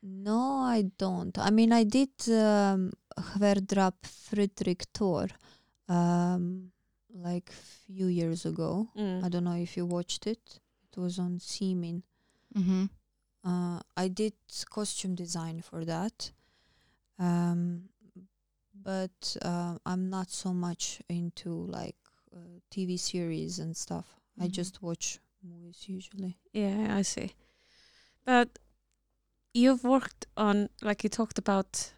[0.03, 1.39] No, I don't.
[1.39, 5.27] I mean, I did um, Hverdrap Fredrik Thor
[5.87, 6.73] um,
[7.13, 8.89] like few years ago.
[8.97, 9.23] Mm.
[9.23, 10.59] I don't know if you watched it.
[10.91, 12.01] It was on Síminn.
[12.53, 12.87] hmm
[13.45, 14.33] Uh, I did
[14.69, 16.33] costume design for that.
[17.17, 17.83] Um,
[18.83, 21.95] but uh, I'm not so much into like
[22.35, 24.19] uh, TV series and stuff.
[24.39, 24.51] I Mhm.
[24.51, 26.37] just watch movies usually.
[26.53, 27.31] Yeah, I see.
[28.25, 28.59] But
[29.53, 31.93] you've worked on, like you talked about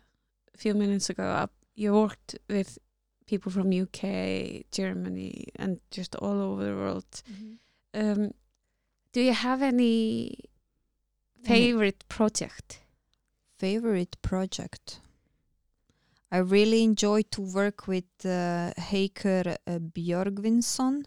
[0.56, 2.78] a few minutes ago, uh, you worked with
[3.26, 7.24] people from UK, Germany, and just all over the world.
[7.94, 8.32] Um,
[9.12, 10.50] do you have any
[11.44, 12.82] favorite project?
[13.58, 15.00] Favorite project.
[16.34, 21.06] I really enjoy to work with uh, Heiker uh, Björgvinsson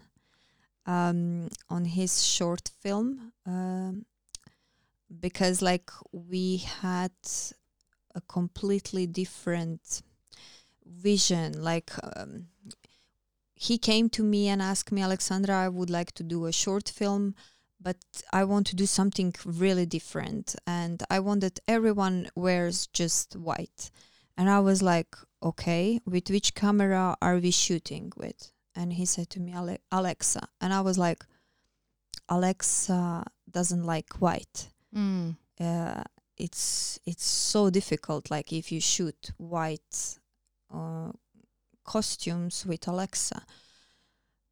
[0.85, 4.05] um, on his short film um,
[5.19, 7.11] because like we had
[8.15, 10.01] a completely different
[10.85, 12.45] vision like um,
[13.53, 16.87] he came to me and asked me alexandra i would like to do a short
[16.87, 17.35] film
[17.79, 17.97] but
[18.33, 20.55] I want to do something really different.
[20.65, 23.91] And I want that everyone wears just white.
[24.37, 28.51] And I was like, okay, with which camera are we shooting with?
[28.75, 30.47] And he said to me, Ale- Alexa.
[30.61, 31.25] And I was like,
[32.29, 34.69] Alexa doesn't like white.
[34.95, 35.37] Mm.
[35.59, 36.03] Uh,
[36.37, 38.29] it's it's so difficult.
[38.29, 40.19] Like if you shoot white
[40.71, 41.11] uh,
[41.83, 43.43] costumes with Alexa,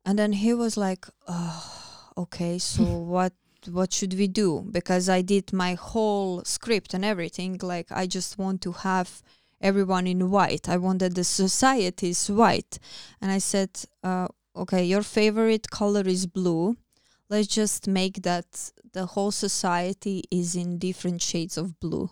[0.04, 3.34] and then he was like, oh, okay, so what
[3.69, 4.65] what should we do?
[4.71, 7.60] Because I did my whole script and everything.
[7.62, 9.21] Like I just want to have
[9.62, 10.70] everyone in white.
[10.70, 12.80] I wanted the society is white,
[13.22, 13.70] and I said,
[14.04, 16.76] uh, okay, your favorite color is blue.
[17.30, 22.10] Let's just make that the whole society is in different shades of blue.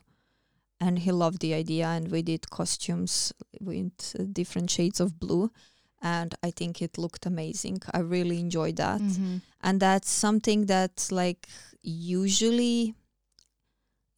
[0.79, 5.51] And he loved the idea, and we did costumes with uh, different shades of blue.
[6.01, 7.79] And I think it looked amazing.
[7.93, 9.41] I really enjoyed that Mhm.
[9.61, 11.47] and that's something that like
[11.81, 12.95] usually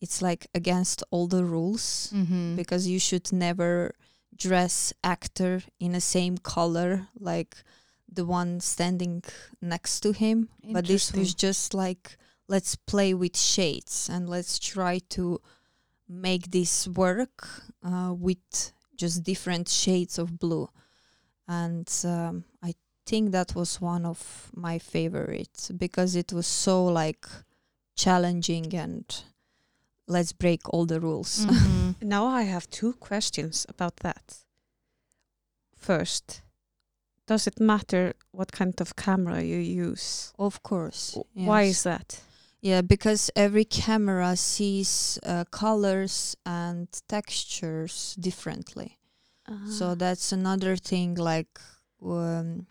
[0.05, 2.55] it's like against all the rules Mhm.
[2.55, 3.71] because you should never
[4.47, 6.91] dress actor in the same color
[7.31, 7.53] like
[8.17, 9.23] the one standing
[9.61, 10.37] next to him.
[10.75, 15.39] But this was just like let's play with shades and let's try to
[16.07, 17.37] make this work
[17.89, 20.67] uh, with just different shades of blue.
[21.47, 22.73] And um, i
[23.11, 27.25] think that was one of my favorites because it was so like
[27.95, 29.05] challenging and
[30.07, 31.95] let's break all the rules Mhm.
[32.01, 34.37] Now I have two questions about that.
[35.77, 36.41] First,
[37.27, 40.33] does it matter what kind of camera you use?
[40.37, 42.21] of course W- Why is that?
[42.61, 48.97] Yeah, because every camera sees uh, colors and textures differently.
[49.69, 49.95] So Ah.
[49.95, 51.59] that's another thing like
[52.01, 52.65] um,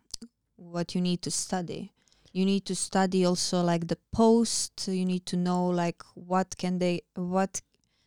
[0.56, 1.92] what you need to study.
[2.34, 4.88] You need to study also like the post.
[4.88, 7.62] You need to know like what can they what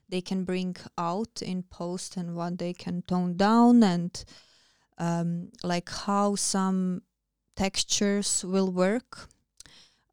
[0.09, 4.23] they can bring out in post and what they can tone down and
[4.99, 7.01] um, like how some
[7.55, 9.27] textures will work.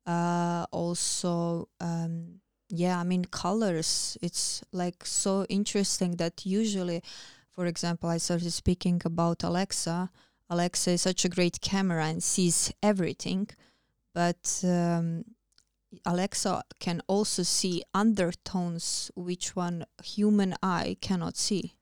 [0.07, 4.17] Uh, also, um, yeah, I mean colors.
[4.23, 7.03] It's like so interesting that usually
[7.55, 10.11] for example, I started speaking about Alexa.
[10.51, 13.49] Alexa is such a great camera and sees everything,
[14.15, 15.25] but um,
[16.07, 21.75] Alexa can also see undertones which one human eye cannot see.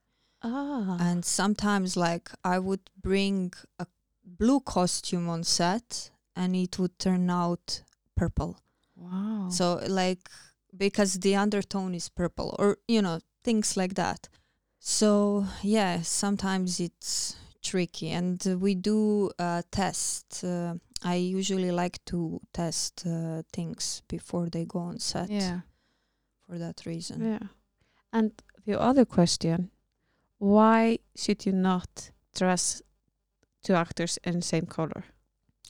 [0.43, 0.97] ah.
[1.01, 3.87] And sometimes, like, I would bring a
[4.25, 7.83] blue costume on set and it would turn out
[8.17, 8.59] purple.
[8.97, 9.49] Wow.
[9.51, 10.29] So, like,
[10.77, 14.29] because the undertone is purple, or, you know, things like that.
[14.79, 18.11] So, yeah, sometimes it's tricky.
[18.11, 20.45] And uh, we do uh, test.
[20.45, 25.61] Uh, I usually like to test uh, things before they go on set yeah.
[26.47, 27.25] for that reason.
[27.25, 27.49] yeah.
[28.13, 28.33] And
[28.67, 29.71] the other question,
[30.39, 32.83] why should you not dress
[33.65, 35.05] two actors in the same color?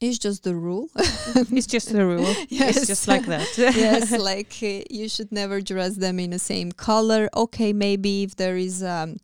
[0.00, 0.88] It's just the rule.
[0.96, 2.34] It's just the rule.
[2.48, 2.76] Yes.
[2.76, 3.46] It's just like that.
[3.56, 7.28] yes, like uh, you should never dress them in the same color.
[7.34, 9.18] Okay, maybe if there is um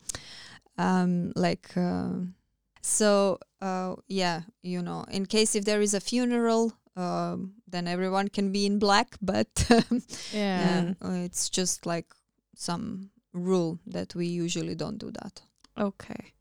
[0.78, 2.34] um like um
[2.80, 8.28] so uh yeah, you know, in case if there is a funeral, um then everyone
[8.28, 9.48] can be in black, but
[10.32, 10.58] Yeah.
[10.60, 12.06] yeah, uh, it's just like
[12.56, 15.42] some rule that we usually don't do that.
[15.76, 16.32] Okay.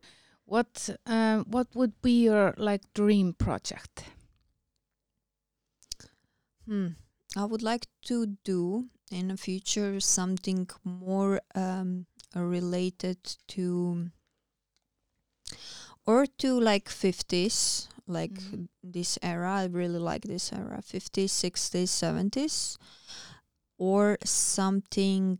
[0.45, 4.03] What um, what would be your like dream project?
[6.65, 6.87] Hmm.
[7.35, 13.17] I would like to do in the future something more um, related
[13.49, 14.09] to
[16.07, 18.67] or to like 50s like Mhm.
[18.81, 19.51] this era.
[19.63, 20.81] I really like this era.
[20.81, 22.77] 50s 60s 70s
[23.77, 25.39] or something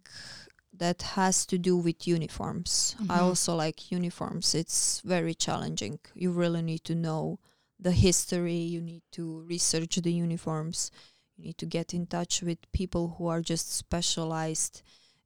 [0.74, 2.96] that has to do with uniforms.
[3.10, 3.24] I Mhm.
[3.24, 4.54] also like uniforms.
[4.54, 6.00] It's very challenging.
[6.14, 7.40] You really need to know
[7.80, 8.60] the history.
[8.60, 10.92] You need to research the uniforms.
[11.36, 14.82] You need to get in touch with people who are just specialized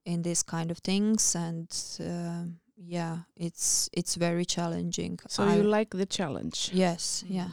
[0.05, 1.35] in this kind of things.
[1.35, 1.67] And
[1.99, 2.45] uh,
[2.83, 6.69] yeah it's it's very challenging So I- you like the challenge?
[6.73, 7.49] yes yeah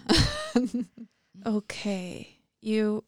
[1.46, 2.38] Okay.
[2.60, 3.04] You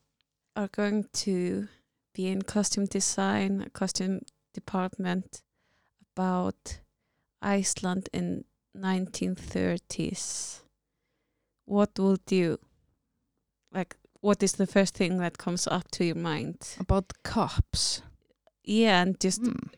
[0.54, 1.66] are going to
[2.14, 4.20] be in costume design, costume
[4.54, 5.42] department
[6.14, 6.78] about
[7.42, 8.44] Iceland in
[8.76, 10.60] 1930s.
[11.66, 12.58] What would you
[13.72, 16.76] like what is the first thing that comes up to your mind?
[16.78, 18.02] About cops.
[18.64, 19.70] Yeah, and just Mm.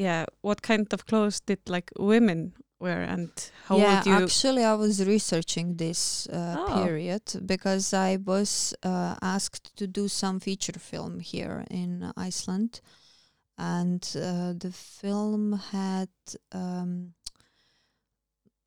[0.00, 3.30] Yeah, what kind of clothes did like women wear and
[3.68, 6.82] how yeah would you actually i was researching this uh, Oh.
[6.82, 12.80] period because i was uh, asked to do some feature film here in iceland
[13.58, 16.08] and uh, the film had
[16.54, 17.12] um,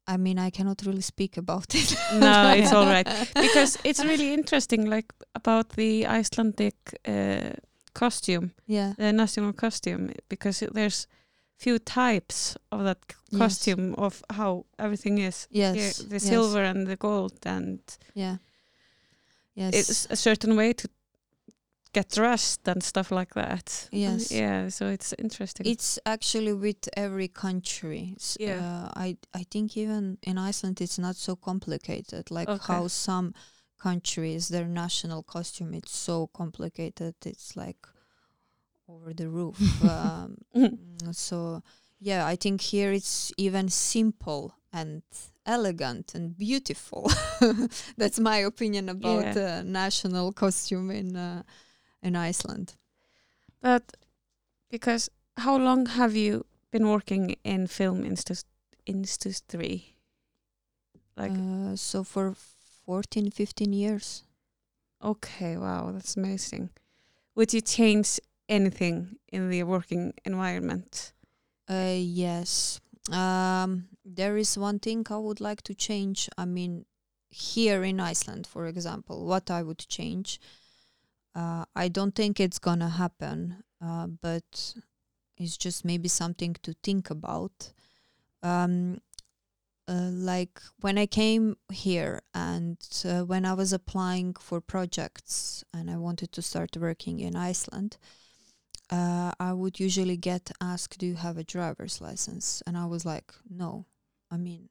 [0.08, 3.08] i mean i cannot really speak about it No, it's all right.
[3.42, 6.76] because it's really interesting like about the Icelandic
[7.08, 7.54] uh,
[7.94, 11.08] costume, yeah the national costume because there's
[11.58, 12.98] few types of that
[13.32, 13.40] Yes.
[13.40, 15.48] costume of how everything is.
[15.52, 17.80] yes Here, the yes, silver and the gold and
[18.14, 18.38] yeah
[19.56, 20.88] yes it's a certain way to
[21.94, 23.88] get dressed and stuff like that.
[23.92, 24.32] Yes.
[24.32, 25.68] Yeah, so it's interesting.
[25.68, 28.14] It's actually with every country.
[28.18, 28.60] S- Yeah.
[28.60, 32.32] Uh, I I think even in Iceland it's not so complicated.
[32.32, 32.74] Like Okay.
[32.74, 33.34] how some
[33.78, 37.14] countries their national costume it's so complicated.
[37.26, 37.88] It's like
[38.88, 39.58] over the roof.
[39.84, 41.62] um, mm, so
[42.00, 45.02] yeah, I think here it's even simple and
[45.46, 47.10] elegant and beautiful.
[47.98, 49.34] That's my opinion about Yeah.
[49.34, 51.44] the national costume in uh,
[52.02, 52.76] in Iceland.
[53.62, 53.84] But
[54.70, 58.46] because how long have you been working in film indus-
[58.86, 59.96] industry?
[61.16, 62.36] Like uh, so for
[62.86, 64.24] 14 15 years
[65.04, 66.70] okay, wow, that's amazing.
[67.36, 68.20] Would you change
[68.50, 71.14] anything in the working environment?
[71.70, 72.80] uh, yes.
[73.12, 76.30] Um, there is one thing i would like to change.
[76.38, 76.86] I mean
[77.30, 80.40] here in iceland for example what i would change
[81.34, 84.76] uh, i don't think it's gonna happen uh, but
[85.38, 87.74] it's just maybe something to think about.
[88.42, 89.02] Um,
[89.88, 95.92] uh, like when I came here and uh, when I was applying for projects and
[95.92, 97.98] I wanted to start working in Iceland,
[98.98, 103.04] uh, I would usually get asked, "Do you have a driver's license?" And I was
[103.14, 103.70] like, "No."
[104.36, 104.70] I mean,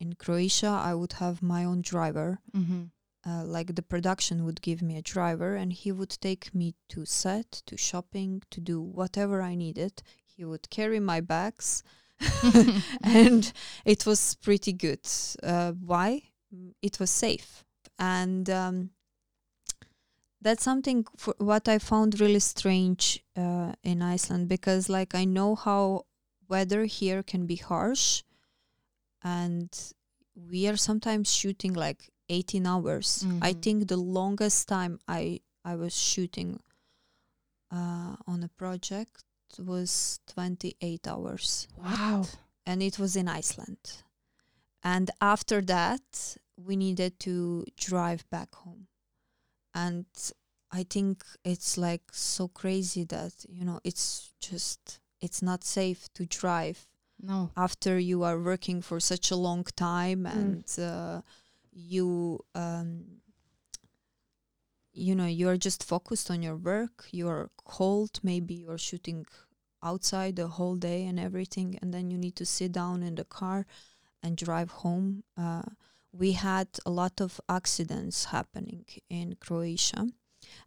[0.00, 2.30] in Croatia, I would have my own driver.
[2.52, 2.82] Mm-hmm.
[3.28, 7.04] Uh, like the production would give me a driver, and he would take me to
[7.04, 9.94] set, to shopping, to do whatever I needed.
[10.36, 11.82] He would carry my bags.
[13.02, 13.52] and
[13.84, 15.06] it was pretty good.
[15.42, 16.22] Uh, why?
[16.54, 17.64] Mm, It was safe,
[17.98, 18.90] and um,
[20.40, 25.54] that's something for what I found really strange uh, in Iceland because, like, I know
[25.54, 26.06] how
[26.48, 28.22] weather here can be harsh,
[29.22, 29.68] and
[30.34, 33.24] we are sometimes shooting like 18 hours.
[33.42, 33.62] I Mhm.
[33.62, 36.60] think the longest time I I was shooting
[37.70, 39.24] uh, on a project
[39.58, 42.24] was 28 hours Wow.
[42.64, 44.02] and it was in Iceland.
[44.82, 48.87] And after that, we needed to drive back home.
[49.84, 50.06] And
[50.80, 51.14] I think
[51.44, 56.78] it's like so crazy that, you know, it's just, it's not safe to drive
[57.30, 57.50] No.
[57.56, 60.36] after you are working for such a long time Mm.
[60.40, 61.20] and uh,
[61.72, 62.88] you, um,
[64.92, 66.96] you know, you are just focused on your work.
[67.12, 68.12] You're cold.
[68.22, 69.26] Maybe you're shooting
[69.82, 73.24] outside the whole day and everything, and then you need to sit down in the
[73.24, 73.64] car
[74.22, 75.22] and drive home.
[75.36, 75.62] Uh,
[76.12, 80.06] we had a lot of accidents happening in Croatia,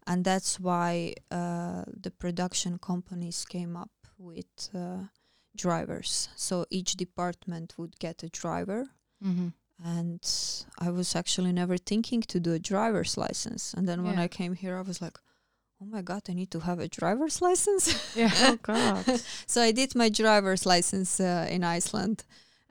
[0.08, 5.06] and that's why uh, the production companies came up with uh,
[5.56, 6.30] drivers.
[6.36, 8.88] So each department would get a driver,
[9.24, 9.50] Mm-hmm.
[9.84, 10.24] and
[10.80, 13.74] I was actually never thinking to do a driver's license.
[13.76, 14.24] And then when Yeah.
[14.24, 15.18] I came here, I was like,
[15.82, 17.86] oh my god, I need to have a driver's license.
[18.16, 18.32] Yeah.
[18.50, 19.22] Oh God.
[19.48, 22.24] so I did my driver's license uh, in Iceland,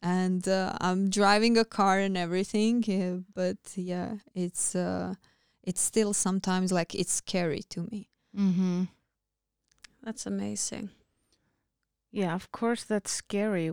[0.02, 2.84] and uh, I'm driving a car and everything.
[2.88, 5.14] Uh, but yeah, it's uh,
[5.62, 8.08] it's still sometimes like it's scary to me.
[8.36, 8.84] Mm-hmm.
[10.02, 10.90] That's amazing.
[12.10, 13.72] Yeah, of course that's scary.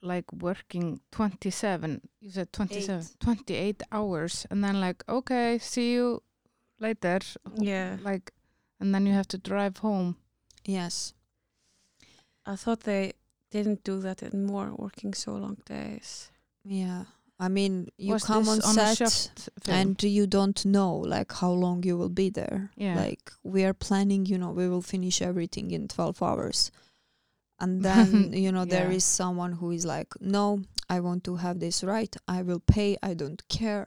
[0.00, 3.20] Like working 27, you said 27, Eight.
[3.20, 6.22] 28 hours, and then like, okay, see you
[6.78, 7.18] later.
[7.56, 7.96] Yeah.
[8.02, 8.30] Like,
[8.78, 10.16] and then you have to drive home.
[10.64, 11.14] Yes.
[12.46, 13.14] I thought they
[13.50, 16.30] didn't do that anymore, working so long days.
[16.64, 17.04] Yeah.
[17.40, 19.30] I mean, you Was come on on set
[19.68, 22.70] and you don't know like how long you will be there.
[22.76, 22.96] Yeah.
[22.96, 26.72] Like we are planning, you know, we will finish everything in 12 hours.
[27.60, 28.96] And then, you know, there Yeah.
[28.96, 32.14] is someone who is like, "No, I want to have this right.
[32.26, 32.96] I will pay.
[33.02, 33.86] I don't care.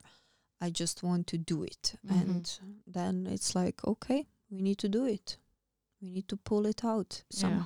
[0.61, 2.21] I just want to do it." Mhm.
[2.21, 5.37] And then it's like, "Okay, we need to do it.
[6.01, 7.63] We need to pull it out Yeah.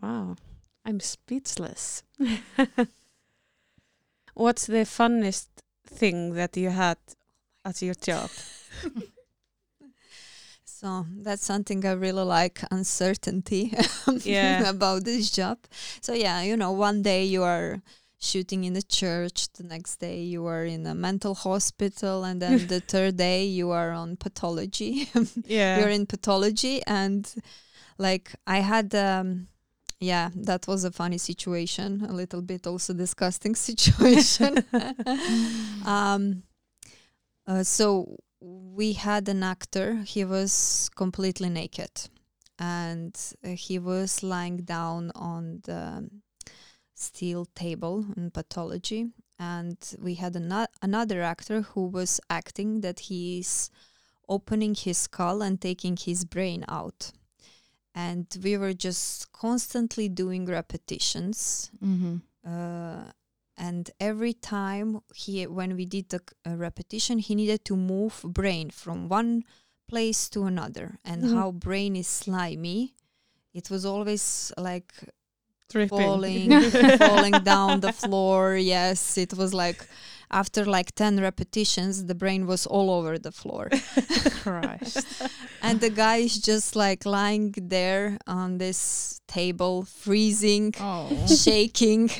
[0.00, 0.36] Somehow." Wow.
[0.84, 2.02] I'm speechless.
[4.34, 5.48] What's the funnest
[5.86, 6.98] thing that you had
[7.64, 8.30] at your job?
[10.64, 13.74] So that's something I really like uncertainty
[14.22, 14.68] Yeah.
[14.68, 15.58] about this job.
[16.00, 17.82] So yeah, you know, one day you are
[18.20, 22.68] shooting in a church, the next day you are in a mental hospital, and then
[22.68, 25.08] the third day you are on pathology.
[25.46, 25.78] Yeah.
[25.80, 27.28] You're in pathology, and
[27.98, 29.48] like I had, um,
[30.00, 34.64] yeah, that was a funny situation, a little bit also disgusting situation.
[35.86, 36.42] um,
[37.46, 39.96] uh, so we had an actor.
[40.06, 41.90] He was completely naked,
[42.58, 46.08] and uh, he was lying down on the
[46.94, 49.06] steel table in pathology.
[49.40, 53.70] And we had ano- another actor who was acting that he's
[54.28, 57.12] opening his skull and taking his brain out.
[57.94, 62.16] And we were just constantly doing repetitions mm-hmm.
[62.46, 63.10] uh,
[63.56, 68.70] and every time he when we did the uh, repetition he needed to move brain
[68.70, 69.42] from one
[69.88, 71.34] place to another and Mhm.
[71.34, 72.94] how brain is slimy
[73.52, 74.92] it was always like
[75.70, 75.98] Dripping.
[75.98, 76.50] falling
[76.98, 79.86] falling down the floor yes it was like
[80.30, 83.68] after like 10 repetitions the brain was all over the floor
[84.42, 85.06] Christ.
[85.62, 91.08] and the guy is just like lying there on this table freezing Oh.
[91.26, 92.10] shaking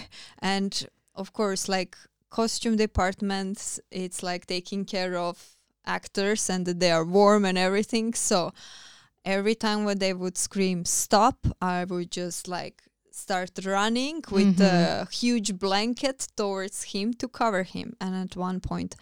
[0.40, 1.96] and of course like
[2.30, 5.56] costume departments it's like taking care of
[5.86, 8.52] actors and they are warm and everything so
[9.24, 12.82] every time when they would scream stop i would just like
[13.18, 15.10] start running with a mm-hmm.
[15.10, 18.94] huge blanket towards him to cover him and at one point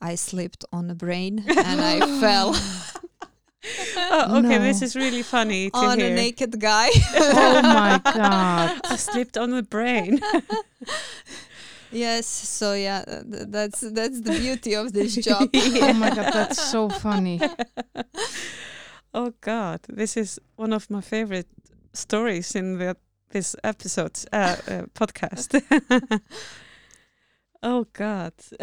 [0.00, 2.54] i slipped on a brain and i fell
[3.96, 6.12] oh, okay, this is really funny to on hear.
[6.12, 8.80] a naked guy oh my god.
[8.84, 10.20] I slipped on the brain.
[11.90, 16.62] yes so yeah th- that's that's the beauty of this job Oh my god, that's
[16.62, 17.40] so funny.
[19.14, 21.48] oh God, this is one of my favorite
[21.92, 22.96] stories in the
[23.30, 25.60] this episode uh, uh, podcast.
[27.62, 28.32] oh God.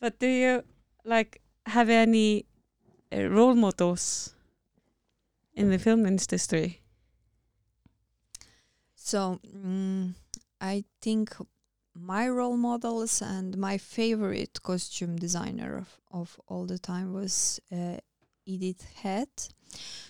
[0.00, 0.64] but do you
[1.04, 2.46] like have any
[3.12, 4.34] uh, role models
[5.54, 6.80] in the film industry?
[8.94, 10.14] So mm,
[10.60, 11.34] I think
[11.94, 17.96] my role models and my favorite costume designer of, of all the time was uh,
[18.46, 19.28] Edith Head.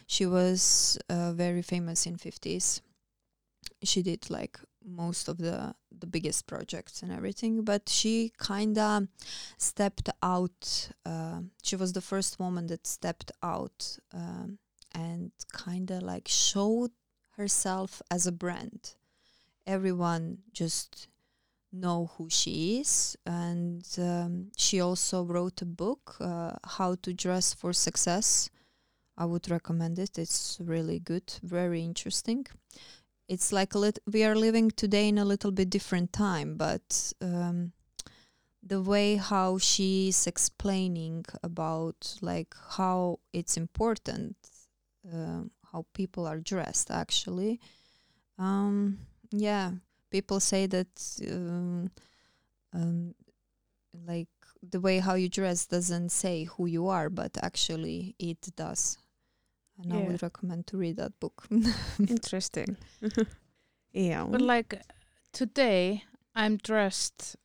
[0.06, 2.80] She was uh, very famous in 50s.
[3.82, 9.08] She did like most of the the biggest projects and everything, but she kind of
[9.58, 10.90] stepped out.
[11.04, 14.58] Uh, she was the first woman that stepped out um,
[14.94, 16.92] and kind of like showed
[17.36, 18.94] herself as a brand.
[19.66, 21.08] Everyone just
[21.72, 27.54] know who she is, and um, she also wrote a book, uh, "How to Dress
[27.54, 28.50] for Success."
[29.20, 30.18] I would recommend it.
[30.18, 32.46] It's really good, very interesting.
[33.28, 37.12] It's like a lit- we are living today in a little bit different time, but
[37.20, 37.72] um,
[38.62, 44.36] the way how she's explaining about like how it's important
[45.12, 47.58] um how people are dressed actually
[48.38, 48.98] um
[49.30, 49.70] yeah
[50.10, 50.92] people say that
[51.30, 51.90] um,
[52.74, 53.14] um
[54.06, 54.28] like
[54.62, 58.98] the way how you dress doesn't say who you are but actually it does
[59.82, 61.46] and i would recommend to read that book
[62.08, 62.76] Interesting.
[63.92, 64.24] yeah.
[64.24, 64.80] But like
[65.32, 66.04] today,
[66.34, 67.36] I'm dressed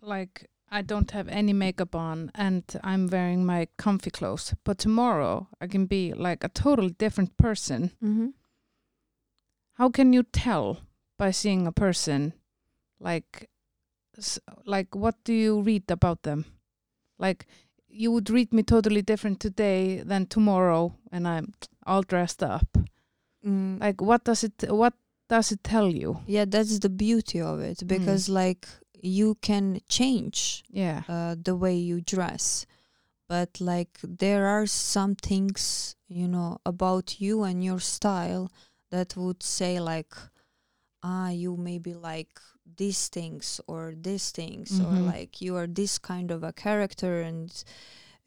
[0.00, 4.54] like I don't have any makeup on and I'm wearing my comfy clothes.
[4.64, 7.90] But tomorrow I can be like a totally different person.
[8.02, 8.28] Mm-hmm.
[9.74, 10.78] How can you tell
[11.18, 12.32] by seeing a person?
[13.00, 13.48] Like,
[14.64, 16.44] like what do you read about them?
[17.18, 17.46] Like,
[17.90, 21.52] you would read me totally different today than tomorrow, and I'm
[21.86, 22.66] all dressed up.
[23.46, 23.80] Mm.
[23.80, 24.64] Like, what does it?
[24.68, 24.94] What
[25.28, 26.20] does it tell you?
[26.26, 28.66] yeah, that's the beauty of it because like
[29.02, 31.02] you can change Yeah.
[31.08, 32.66] uh, the way you dress
[33.28, 38.50] but like there are some things you know about you and your style
[38.90, 40.12] that would say like
[41.02, 42.40] ah you maybe like
[42.76, 45.06] these things or these things or Mhm.
[45.06, 47.64] like you are this kind of a character and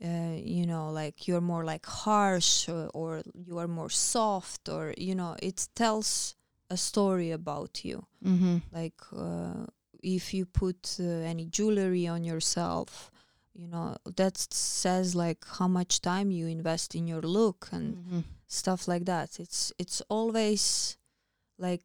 [0.04, 4.94] uh, you know like you're more like harsh or, or you are more soft or
[4.98, 6.36] you know it tells
[6.70, 8.58] a story about you Mm-hmm.
[8.72, 9.66] like uh,
[10.02, 13.12] if you put uh, any jewelry on yourself
[13.54, 18.20] you know that says like how much time you invest in your look and Mm-hmm.
[18.48, 20.98] stuff like that it's it's always
[21.58, 21.84] like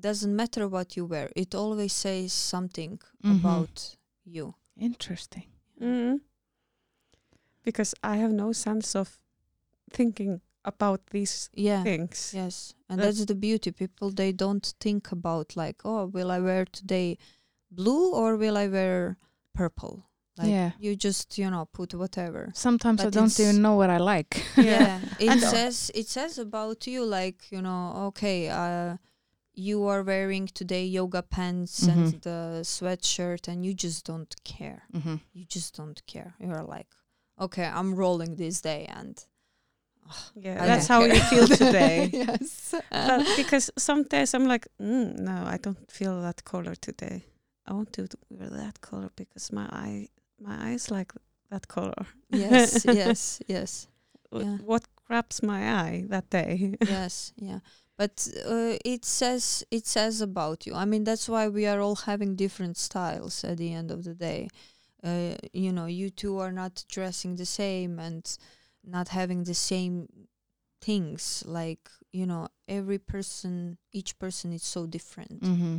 [0.00, 3.40] doesn't matter what you wear it always says something Mhm.
[3.40, 5.44] about you Interesting.
[5.80, 6.20] Mm.
[7.62, 9.18] Because I have no sense of
[9.92, 12.32] thinking about these yeah things.
[12.34, 16.38] yes and That's- that's the beauty people they don't think about like oh will i
[16.38, 17.16] wear today
[17.70, 19.16] blue or will i wear
[19.54, 20.04] purple
[20.36, 20.72] like Yeah.
[20.78, 24.44] you just you know put whatever Sometimes I don't even know what I like.
[24.56, 28.96] yeah it says it says about you like you know okay uh
[29.60, 31.92] you are wearing today yoga pants Mhm.
[31.92, 35.16] and the sweatshirt and you just don't care Mm-hmm.
[35.32, 36.90] you just don't care you're like
[37.38, 39.26] okay i'm rolling this day and
[40.34, 42.10] Yeah, I that's don't how you feel today.
[42.12, 47.22] yes but because some days I'm like, mm, no, I don't feel that color today.
[47.66, 50.08] I want to wear that color because my eye,
[50.40, 51.12] my eyes like
[51.50, 52.06] that color.
[52.30, 53.88] yes yes yes
[54.32, 54.58] Yeah.
[54.64, 56.74] What grabs my eye that day?
[56.88, 57.60] yes yeah
[58.00, 60.74] but uh, it says it says about you.
[60.74, 64.14] I mean that's why we are all having different styles at the end of the
[64.14, 64.48] day.
[65.04, 68.24] Uh, you know you two are not dressing the same and
[68.82, 70.08] not having the same
[70.80, 71.44] things.
[71.46, 75.42] Like you know every person each person is so different.
[75.42, 75.76] Mm-hmm.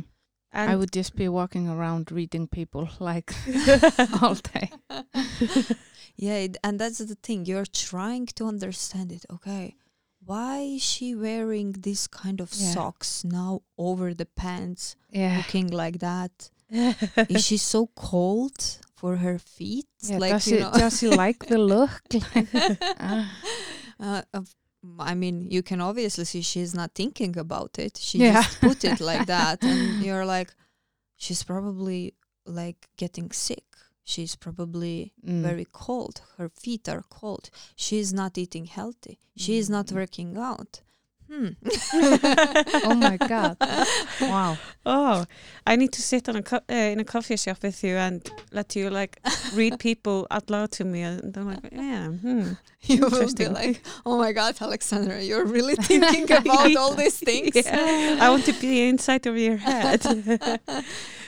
[0.52, 3.34] and I would just be walking around reading people like
[4.22, 4.70] all day.
[6.14, 7.46] yeah it, and that's the thing.
[7.46, 9.74] You're trying to understand it okay
[10.24, 12.72] why is she wearing this kind of Yeah.
[12.74, 15.36] socks now over the pants Yeah.
[15.38, 16.50] looking like that
[17.28, 21.08] is she so cold for her feet yeah like does, you she, know does she
[21.08, 22.02] like the look?
[24.00, 24.54] Uh, of-
[24.98, 28.42] i mean you can obviously see she's not thinking about it she Yeah.
[28.42, 30.52] just put it like that and you're like
[31.16, 32.14] she's probably
[32.44, 33.64] like getting sick
[34.04, 35.42] she's probably Mm.
[35.42, 39.94] very cold her feet are cold she's not eating healthy she's not Mm.
[39.94, 40.80] working out
[41.32, 41.48] hmm
[42.84, 43.56] oh my god!
[44.20, 44.58] Wow.
[44.84, 45.24] oh,
[45.66, 48.20] I need to sit on a co- uh, in a coffee shop with you and
[48.52, 49.18] let you like
[49.54, 52.52] read people out loud to me, and I'm like, yeah, hmm.
[52.82, 57.54] you will be like oh my god Aleksandra you're really thinking about all these things
[57.54, 58.18] Yeah.
[58.20, 60.02] I want to be inside of your head.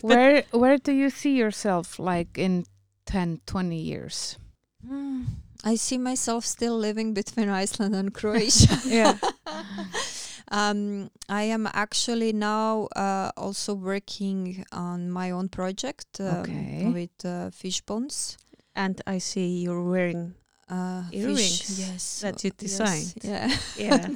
[0.01, 2.65] Where where do you see yourself like in
[3.07, 4.37] 10, 20 years?
[4.87, 5.23] Hmm,
[5.65, 8.79] I see myself still living between Iceland and Croatia.
[8.87, 9.17] Yeah.
[10.51, 16.91] um, I am actually now uh, also working on my own project um, Okay.
[16.93, 18.37] with uh, fish bones.
[18.77, 20.35] and I see you're wearing,
[20.69, 23.15] Uh, Earrings fish, yes, that you yes, designed.
[23.23, 24.09] yeah, yeah.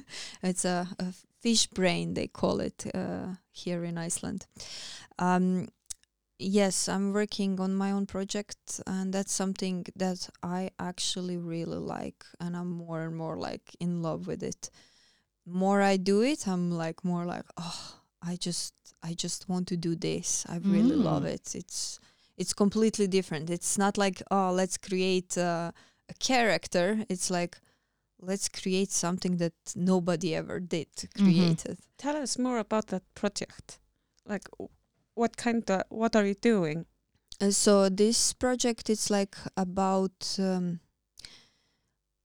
[0.43, 1.05] it's a, a
[1.43, 4.47] fish brain they call it uh, here in Iceland.
[5.19, 5.69] Um,
[6.39, 12.25] yes, I'm working on my own project, and that's something that I actually really like,
[12.41, 14.71] and I'm more and more like in love with it.
[15.47, 19.77] More I do it, I'm like more like, oh, I just, I just want to
[19.77, 20.45] do this.
[20.49, 21.35] I really love Mm.
[21.35, 21.55] it.
[21.55, 22.01] It's,
[22.37, 23.49] it's completely different.
[23.51, 25.73] It's not like, oh, let's create uh,
[26.09, 27.05] a character.
[27.09, 27.59] It's like,
[28.21, 31.79] let's create something that nobody ever did created.
[31.97, 33.79] Tell us more about that project.
[34.27, 34.69] Like, w-
[35.19, 36.87] what kind of, what are you doing?
[37.41, 40.81] Uh, so this project is like about um,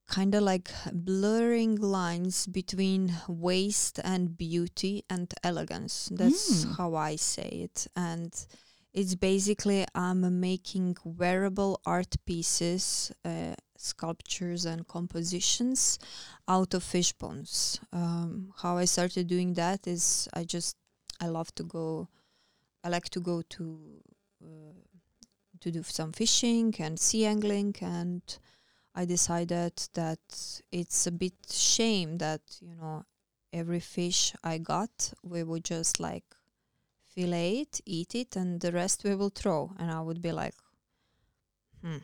[0.08, 6.10] kind of like blurring lines between waste and beauty and elegance.
[6.12, 6.76] That's Mm.
[6.78, 7.88] how I say it.
[7.96, 8.32] And
[8.94, 16.00] it's basically I'm making wearable art pieces, uh, sculptures and compositions
[16.48, 17.80] out of fish bones.
[17.92, 20.76] Um, how I started doing that is I just
[21.20, 22.08] I love to go.
[22.84, 23.80] I like to go to
[24.44, 24.74] uh,
[25.62, 28.22] to do some fishing and sea angling and
[28.96, 30.20] I decided that
[30.72, 33.06] it's a bit shame that you know
[33.52, 36.26] every fish I got we would just like
[37.14, 39.72] fillet it, eat it, and the rest we will throw.
[39.78, 40.56] And I would be like,
[41.82, 41.98] hmm,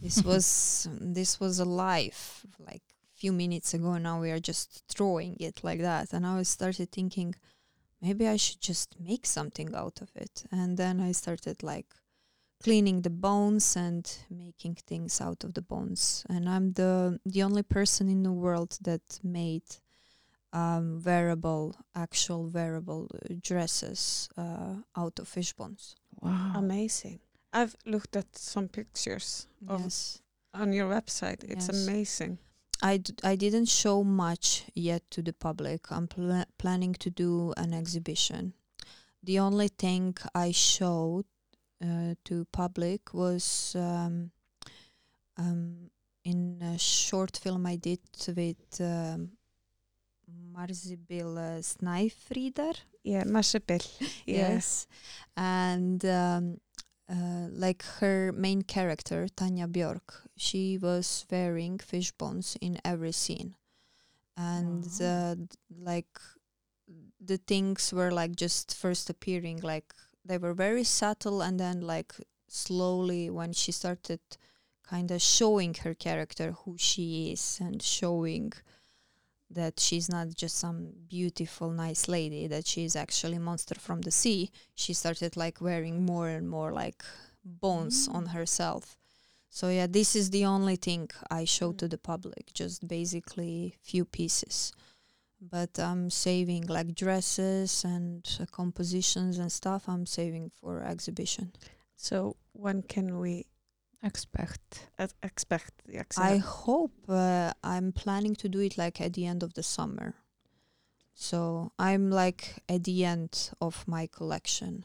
[0.00, 2.82] this was this was alive like
[3.14, 3.98] few minutes ago.
[3.98, 6.12] Now we are just throwing it like that.
[6.12, 7.34] And I started thinking,
[8.00, 10.44] maybe I should just make something out of it.
[10.50, 11.86] And then I started like
[12.62, 16.24] cleaning the bones and making things out of the bones.
[16.28, 19.64] And I'm the the only person in the world that made
[20.52, 25.94] um, wearable, actual wearable uh, dresses uh, out of fish bones.
[26.20, 26.52] Wow.
[26.54, 27.20] Amazing.
[27.52, 30.22] I've looked at some pictures of Yes.
[30.52, 31.44] on your website.
[31.44, 31.86] It's Yes.
[31.86, 32.38] amazing.
[32.82, 35.90] I, d- I didn't show much yet to the public.
[35.90, 38.54] I'm pl- planning to do an exhibition.
[39.22, 41.26] The only thing I showed
[41.82, 44.30] uh, to public was um,
[45.36, 45.90] um,
[46.24, 49.30] in a short film I did with um,
[50.54, 52.76] Marzibil uh, Snæfríðar.
[53.04, 53.84] Yeah, Marsebill.
[54.26, 54.52] Yeah.
[54.54, 54.86] Yes.
[55.36, 56.60] And um,
[57.10, 63.56] uh, like her main character, Tanya Björk, she was wearing fish bones in every scene.
[64.36, 65.34] And uh,
[65.76, 66.18] like
[67.20, 69.92] the things were like just first appearing, like
[70.24, 72.14] they were very subtle, and then like
[72.48, 74.20] slowly when she started
[74.88, 78.52] kind of showing her character who she is and showing
[79.50, 84.10] that she's not just some beautiful nice lady that she's actually a monster from the
[84.10, 87.02] sea she started like wearing more and more like
[87.44, 88.32] bones on Mm.
[88.32, 88.96] herself
[89.48, 91.78] so yeah this is the only thing i show Mm.
[91.78, 94.72] to the public just basically few pieces
[95.40, 101.52] but i'm saving like dresses and uh, compositions and stuff i'm saving for exhibition
[101.96, 103.46] So when can we
[104.02, 104.88] Expect.
[104.98, 109.42] uh, expect the I hope uh, I'm planning to do it like at the end
[109.42, 110.14] of the summer.
[111.14, 114.84] So I'm like at the end of my collection.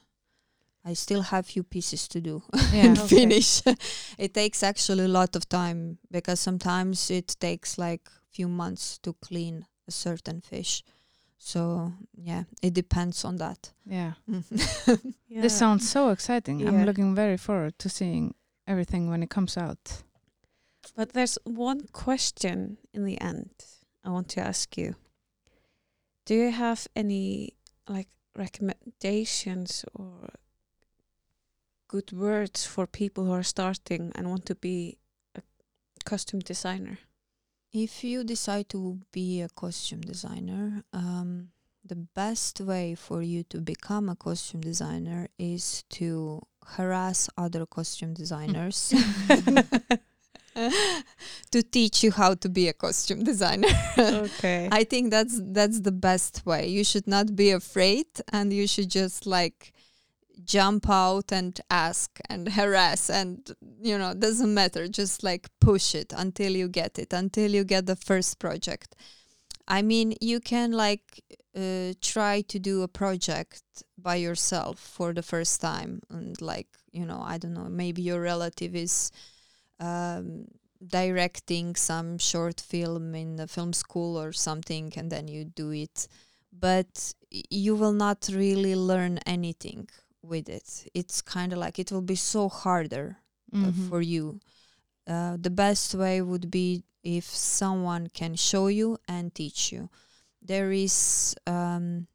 [0.84, 2.44] I still have few pieces to do
[2.74, 2.86] Yeah.
[2.88, 3.16] and Okay.
[3.16, 3.62] finish.
[4.18, 9.14] it takes actually a lot of time because sometimes it takes like few months to
[9.14, 10.84] clean a certain fish.
[11.38, 13.72] So yeah, it depends on that.
[13.86, 14.14] Yeah.
[15.28, 15.42] Yeah.
[15.42, 16.60] This sounds so exciting.
[16.60, 16.68] Yeah.
[16.70, 18.36] I'm looking very forward to seeing
[18.68, 20.04] everything when it comes out.
[20.96, 23.52] But there's one question in the end
[24.04, 24.96] I want to ask you.
[26.26, 27.56] Do you have any
[27.88, 30.30] like recommendations or
[31.88, 34.98] good words for people who are starting and want to be
[35.36, 35.42] a
[36.04, 37.00] costume designer?
[37.72, 41.50] If you decide to be a costume designer, um,
[41.84, 48.14] the best way for you to become a costume designer is to harass other costume
[48.14, 49.60] designers hmm.
[51.52, 53.68] to teach you how to be a costume designer.
[53.98, 54.70] okay.
[54.72, 56.68] I think that's that's the best way.
[56.68, 59.74] You should not be afraid and you should just like
[60.44, 63.50] jump out and ask and harass and
[63.82, 67.86] you know, doesn't matter, just like push it until you get it, until you get
[67.86, 68.96] the first project.
[69.68, 71.24] I mean, you can like
[71.56, 73.64] uh, try to do a project
[73.98, 78.22] by yourself for the first time and like, you know, I don't know, maybe your
[78.22, 79.12] relative is
[79.80, 80.46] um,
[80.86, 86.08] directing some short film in a film school or something and then you do it.
[86.58, 87.14] But
[87.50, 89.90] you will not really learn anything
[90.22, 90.88] with it.
[90.94, 93.18] It's kind of like it will be so harder
[93.54, 93.90] uh, Mhm.
[93.90, 94.40] for you.
[95.08, 99.90] Uh, the best way would be if someone can show you and teach you
[100.42, 102.08] there is um,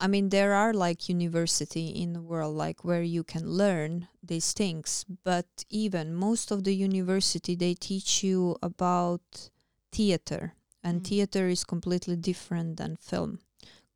[0.00, 4.52] I mean, there are like university in the world, like where you can learn these
[4.52, 5.04] things.
[5.24, 9.50] But even most of the university, they teach you about
[9.92, 11.06] theater, and Mm.
[11.06, 13.40] theater is completely different than film,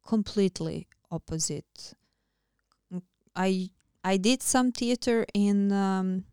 [0.06, 1.94] completely opposite.
[3.36, 3.70] I
[4.04, 6.24] I did some theater in um,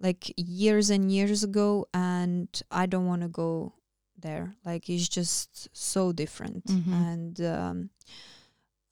[0.00, 3.74] like years and years ago, and I don't want to go
[4.18, 4.54] there.
[4.64, 6.92] Like it's just so different, Mhm.
[6.92, 7.40] and.
[7.40, 7.90] Um,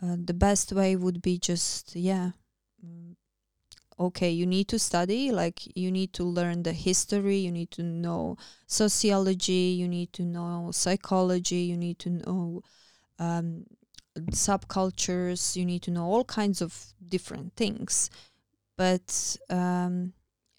[0.02, 2.32] uh, the best way would be just yeah
[2.84, 3.14] mm,
[4.00, 7.84] okay you need to study like you need to learn the history you need to
[7.84, 8.36] know
[8.66, 12.62] sociology you need to know psychology you need to know
[13.20, 13.64] um,
[14.32, 18.10] subcultures you need to know all kinds of different things
[18.76, 20.12] but um,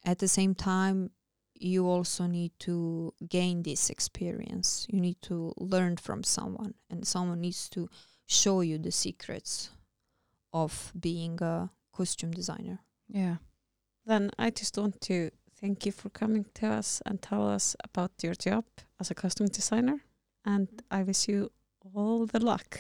[0.06, 1.12] at the same time
[1.56, 7.40] you also need to gain this experience you need to learn from someone and someone
[7.40, 7.90] needs to
[8.26, 9.70] show you the secrets
[10.54, 12.80] of being a costume designer.
[13.08, 13.38] Yeah.
[14.06, 18.12] then I just want to thank you for coming to us and tell us about
[18.22, 18.66] your job
[19.00, 20.04] as a costume designer.
[20.46, 21.52] And I wish you
[21.94, 22.80] all the luck.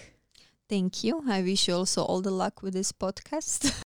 [0.67, 1.23] Thank you.
[1.27, 3.81] I wish you also all the luck with this podcast.